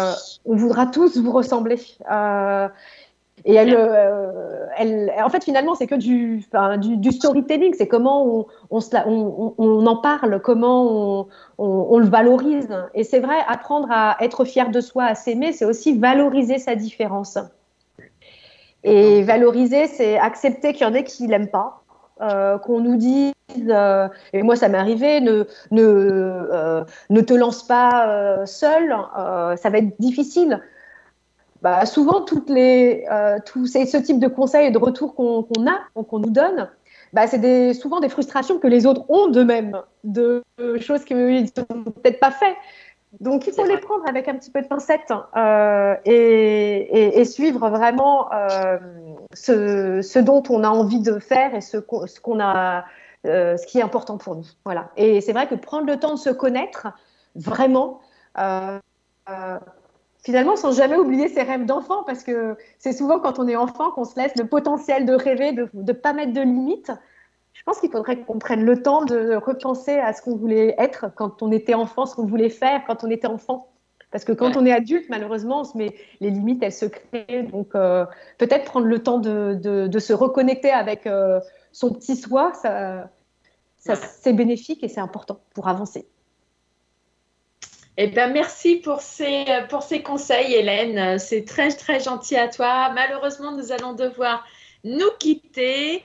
[0.46, 1.80] on voudra tous vous ressembler.
[2.12, 2.68] Euh,
[3.46, 6.44] et elle, euh, elle, en fait, finalement, c'est que du,
[6.80, 7.74] du, du, storytelling.
[7.78, 11.28] C'est comment on, on, on, on, en parle, comment
[11.58, 12.70] on, le valorise.
[12.94, 16.76] Et c'est vrai, apprendre à être fier de soi, à s'aimer, c'est aussi valoriser sa
[16.76, 17.38] différence.
[18.84, 21.84] Et valoriser, c'est accepter qu'il y en ait qui l'aiment pas,
[22.22, 23.34] euh, qu'on nous dise,
[23.70, 29.70] euh, et moi ça m'est arrivé, ne, ne, euh, ne te lance pas seul, ça
[29.70, 30.62] va être difficile
[31.62, 33.06] bah, souvent, toutes les,
[33.66, 36.70] ces, ce type de conseils et de retours qu'on a, qu'on nous donne,
[37.14, 40.44] bah, c'est souvent des frustrations que les autres ont d'eux-mêmes, de
[40.80, 42.56] choses qu'ils n'ont peut-être pas fait.
[43.20, 47.26] Donc, il faut les prendre avec un petit peu de pincette euh, et, et, et,
[47.26, 48.78] suivre vraiment euh,
[49.34, 52.86] ce, ce, dont on a envie de faire et ce qu'on a,
[53.26, 54.46] euh, ce qui est important pour nous.
[54.66, 54.90] Voilà.
[54.98, 56.88] Et c'est vrai que prendre le temps de se connaître,
[57.36, 58.02] vraiment,
[60.24, 63.92] finalement sans jamais oublier ses rêves d'enfant, parce que c'est souvent quand on est enfant
[63.92, 66.92] qu'on se laisse le potentiel de rêver, de ne pas mettre de limites.
[67.58, 71.08] Je pense qu'il faudrait qu'on prenne le temps de repenser à ce qu'on voulait être
[71.16, 73.70] quand on était enfant, ce qu'on voulait faire quand on était enfant.
[74.12, 77.44] Parce que quand on est adulte, malheureusement, on se met les limites, elles se créent.
[77.44, 78.06] Donc, euh,
[78.38, 81.42] peut-être prendre le temps de, de, de se reconnecter avec euh,
[81.74, 83.10] son petit soi, ça,
[83.80, 86.08] ça c'est bénéfique et c'est important pour avancer.
[87.98, 91.18] Eh bien, merci pour ces, pour ces conseils, Hélène.
[91.18, 92.92] C'est très, très gentil à toi.
[92.94, 94.46] Malheureusement, nous allons devoir
[94.84, 96.04] nous quitter.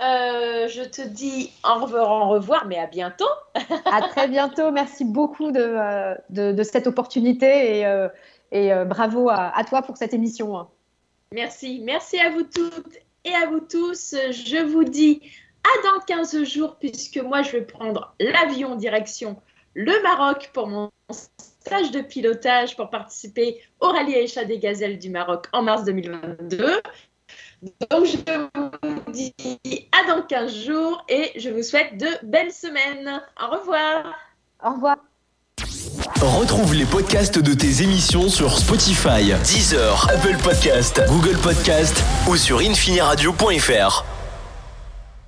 [0.00, 3.28] Euh, je te dis au revoir, au revoir, mais à bientôt.
[3.84, 4.70] à très bientôt.
[4.70, 8.08] Merci beaucoup de, euh, de, de cette opportunité et, euh,
[8.52, 10.66] et bravo à, à, toi pour cette émission.
[11.32, 11.80] Merci.
[11.84, 14.14] Merci à vous toutes et à vous tous.
[14.30, 15.20] Je vous dis
[15.64, 19.36] à dans 15 jours puisque moi, je vais prendre l'avion direction
[19.74, 25.10] le Maroc pour mon stage de pilotage pour participer au rallye Aïcha des Gazelles du
[25.10, 26.80] Maroc en mars 2022.
[27.90, 29.34] Donc, je vous dis
[29.92, 33.22] à dans 15 jours et je vous souhaite de belles semaines.
[33.40, 34.14] Au revoir.
[34.64, 34.96] Au revoir.
[36.20, 42.58] Retrouve les podcasts de tes émissions sur Spotify, Deezer, Apple Podcast, Google Podcast ou sur
[42.58, 44.17] infiniradio.fr.